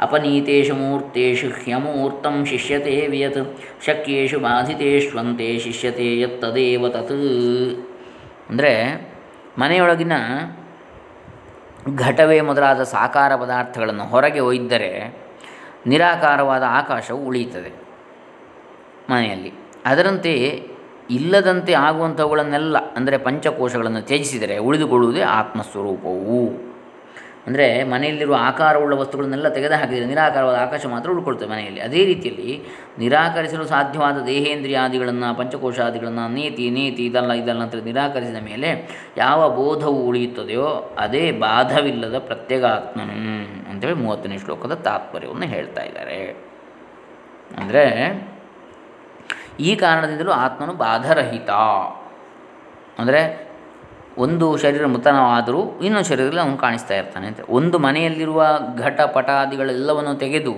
ಅಪನೀತೇಶು 0.00 0.74
ಮೂರ್ತೇಶು 0.74 1.48
ಹ್ಯಮೂರ್ತಂ 1.62 2.36
ಶಿಷ್ಯತೆ 2.50 2.94
ವಿಯತ್ 3.12 3.40
ಶಕ್ಯೇಶು 3.86 4.38
ಬಾಧಿತೇಷ್ವಂತೆ 4.40 5.48
ಶಿಷ್ಯತೆ 5.58 6.08
ಯತ್ತದೇವ 6.20 6.88
ತತ್. 6.88 7.16
ಅಂದರೆ 8.50 8.72
ಮನೆಯೊಳಗಿನ 9.58 10.14
ಘಟವೇ 12.06 12.38
ಮೊದಲಾದ 12.48 12.82
ಸಾಕಾರ 12.94 13.32
ಪದಾರ್ಥಗಳನ್ನು 13.36 14.04
ಹೊರಗೆ 14.04 14.40
ಒಯ್ದರೆ 14.50 14.90
ನಿರಾಕಾರವಾದ 15.86 16.62
ಆಕಾಶವು 16.62 17.26
ಉಳಿಯುತ್ತದೆ 17.26 17.70
ಮನೆಯಲ್ಲಿ. 19.10 19.52
ಅದರಂತೆ 19.86 20.62
ಇಲ್ಲದಂತೆ 21.10 21.72
ಆಗುವಂಥವುಗಳನ್ನೆಲ್ಲ 21.72 22.78
ಅಂದರೆ 22.78 23.16
ಪಂಚಕೋಶಗಳನ್ನು 23.18 24.02
ತ್ಯಜಿಸಿದರೆ 24.02 24.58
ಉಳಿದುಕೊಳ್ಳುವುದೇ 24.58 25.20
ಆತ್ಮಸ್ವರೂಪವು. 25.20 26.42
ಅಂದರೆ 27.46 27.84
ಮನೆಯಲ್ಲಿರುವ 27.84 28.36
ಆಕಾರವುಳ್ಳ 28.40 28.94
ವಸ್ತುಗಳನ್ನೆಲ್ಲ 28.94 29.48
ತೆಗೆದುಹಾಕಿದರೆ 29.48 30.06
ನಿರಾಕಾರವಾದ 30.06 30.56
ಆಕಾಶ 30.56 30.86
ಮಾತ್ರ 30.86 31.10
ಉಳ್ಕೊಳ್ತದೆ 31.10 31.48
ಮನೆಯಲ್ಲಿ. 31.48 31.80
ಅದೇ 31.80 32.04
ರೀತಿಯಲ್ಲಿ 32.04 32.62
ನಿರಾಕರಿಸಲು 32.98 33.64
ಸಾಧ್ಯವಾದ 33.64 34.18
ದೇಹೇಂದ್ರಿಯಾದಿಗಳನ್ನು, 34.26 35.36
ಪಂಚಕೋಶಾದಿಗಳನ್ನು, 35.38 36.28
ನೀತಿ 36.28 36.70
ನೀತಿ, 36.70 37.06
ಇದಲ್ಲ 37.06 37.32
ಇದಲ್ಲ 37.32 37.62
ಅಂತ 37.62 37.74
ನಿರಾಕರಿಸಿದ 37.74 38.36
ಮೇಲೆ 38.36 38.88
ಯಾವ 39.16 39.48
ಬೋಧವು 39.56 40.06
ಉಳಿಯುತ್ತದೆಯೋ 40.06 40.94
ಅದೇ 40.98 41.32
ಬಾಧವಿಲ್ಲದ 41.32 42.18
ಪ್ರತ್ಯೇಗಾತ್ಮನು. 42.18 43.16
ಅಂತೇಳಿ 43.82 44.00
ಮೂವತ್ತನೇ 44.02 44.38
ಶ್ಲೋಕದ 44.38 44.74
ತಾತ್ಪರ್ಯವನ್ನು 44.74 45.46
ಹೇಳ್ತಾ 45.46 45.82
ಇದ್ದಾರೆ. 45.82 46.18
ಅಂದರೆ, 47.58 47.84
ಈ 49.60 49.76
ಕಾರಣದಿಂದಲೂ 49.76 50.30
ಆತ್ಮನು 50.30 50.72
ಬಾಧರಹಿತ. 50.72 51.50
ಅಂದರೆ, 52.98 53.20
ಒಂದು 54.18 54.56
ಶರೀರ 54.56 54.86
ಮೃತನವಾದರೂ 54.86 55.60
ಇನ್ನೊಂದು 55.82 56.08
ಶರೀರದಲ್ಲಿ 56.08 56.40
ಅವನು 56.40 56.56
ಕಾಣಿಸ್ತಾ 56.56 56.94
ಇರ್ತಾನೆ 56.94 57.26
ಅಂತ. 57.26 57.40
ಒಂದು 57.48 57.78
ಮನೆಯಲ್ಲಿರುವ 57.78 58.42
ಘಟ, 58.78 59.00
ಪಟಾದಿಗಳೆಲ್ಲವನ್ನು 59.00 60.14
ತೆಗೆದು 60.14 60.54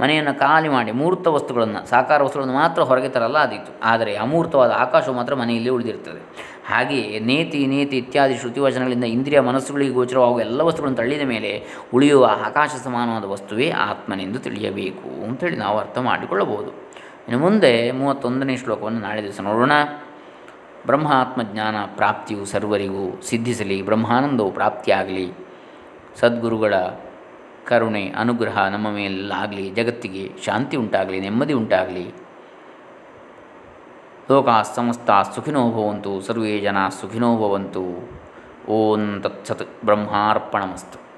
ಮನೆಯನ್ನು 0.00 0.38
ಖಾಲಿ 0.38 0.68
ಮಾಡಿ 0.68 0.92
ಮೂರ್ತ 0.92 1.26
ವಸ್ತುಗಳನ್ನು, 1.26 1.86
ಸಾಕಾರ 1.86 2.22
ವಸ್ತುಗಳನ್ನು 2.22 2.54
ಮಾತ್ರ 2.54 2.82
ಹೊರಗೆ 2.82 3.08
ತರಲ್ಲ 3.08 3.38
ಅದಿತ್ತು 3.38 3.72
ಆದರೆ 3.84 4.16
ಅಮೂರ್ತವಾದ 4.16 4.70
ಆಕಾಶವು 4.70 5.14
ಮಾತ್ರ 5.14 5.34
ಮನೆಯಲ್ಲಿ 5.34 5.70
ಉಳಿದಿರ್ತದೆ. 5.70 6.22
ಹಾಗೆಯೇ 6.68 7.18
ನೇತಿ 7.18 7.66
ನೇತಿ 7.66 7.96
ಇತ್ಯಾದಿ 7.96 8.36
ಶ್ರುತಿವಚನಗಳಿಂದ 8.36 9.04
ಇಂದ್ರಿಯ 9.04 9.40
ಮನಸ್ಸುಗಳಿಗೆ 9.40 9.90
ಗೋಚರವಾಗುವ 9.90 10.40
ಎಲ್ಲ 10.40 10.60
ವಸ್ತುಗಳನ್ನು 10.60 10.96
ತಳ್ಳಿದ 10.96 11.22
ಮೇಲೆ 11.22 11.66
ಉಳಿಯುವ 11.94 12.30
ಆಕಾಶ 12.46 12.70
ಸಮಾನವಾದ 12.84 13.24
ವಸ್ತುವೇ 13.24 13.70
ಆತ್ಮನೆಂದು 13.70 14.38
ತಿಳಿಯಬೇಕು 14.38 15.24
ಅಂತೇಳಿ 15.24 15.56
ನಾವು 15.56 15.78
ಅರ್ಥ 15.78 15.98
ಮಾಡಿಕೊಳ್ಳಬಹುದು. 15.98 16.68
ಇನ್ನು 17.28 17.38
ಮುಂದೆ 17.38 17.90
ಮೂವತ್ತೊಂದನೇ 17.90 18.56
ಶ್ಲೋಕವನ್ನು 18.56 19.00
ನಾಳೆ 19.00 19.22
ದಿವಸ 19.22 19.40
ನೋಡೋಣ. 19.40 19.72
ಬ್ರಹ್ಮಾತ್ಮಜ್ಞಾನ 20.86 21.76
ಪ್ರಾಪ್ತಿಯು 21.96 22.44
ಸರ್ವರಿಗೂ 22.44 23.20
ಸಿದ್ಧಿಸಲಿ, 23.20 23.82
ಬ್ರಹ್ಮಾನಂದವು 23.82 24.52
ಪ್ರಾಪ್ತಿಯಾಗಲಿ. 24.52 25.32
ಸದ್ಗುರುಗಳ 26.20 26.74
ಕರುಣೆ, 27.66 28.08
ಅನುಗ್ರಹ 28.08 28.66
ನಮ್ಮ 28.66 28.90
ಮೇಲಾಗಲಿ 28.90 29.70
ಜಗತ್ತಿಗೆ 29.70 30.30
ಶಾಂತಿ 30.44 30.76
ಉಂಟಾಗಲಿ, 30.76 31.20
ನೆಮ್ಮದಿ 31.20 31.52
ಉಂಟಾಗಲಿ. 31.52 32.23
ಲೋಕಾ 34.30 34.62
ಸಮಸ್ತ 34.62 35.10
ಸುಖಿನೋ 35.34 35.70
ಭವಂತು 35.70 36.20
ಸರ್ವೇ 36.20 36.60
ಜನ 36.60 36.76
ಸುಖಿನೋ 37.00 37.36
ಭವಂತು. 37.36 37.82
ಓಂ 38.68 39.20
ತತ್ಸತ್ 39.20 39.84
ಬ್ರಹ್ಮಾರ್ಪಣಮಸ್ತು. 39.84 41.13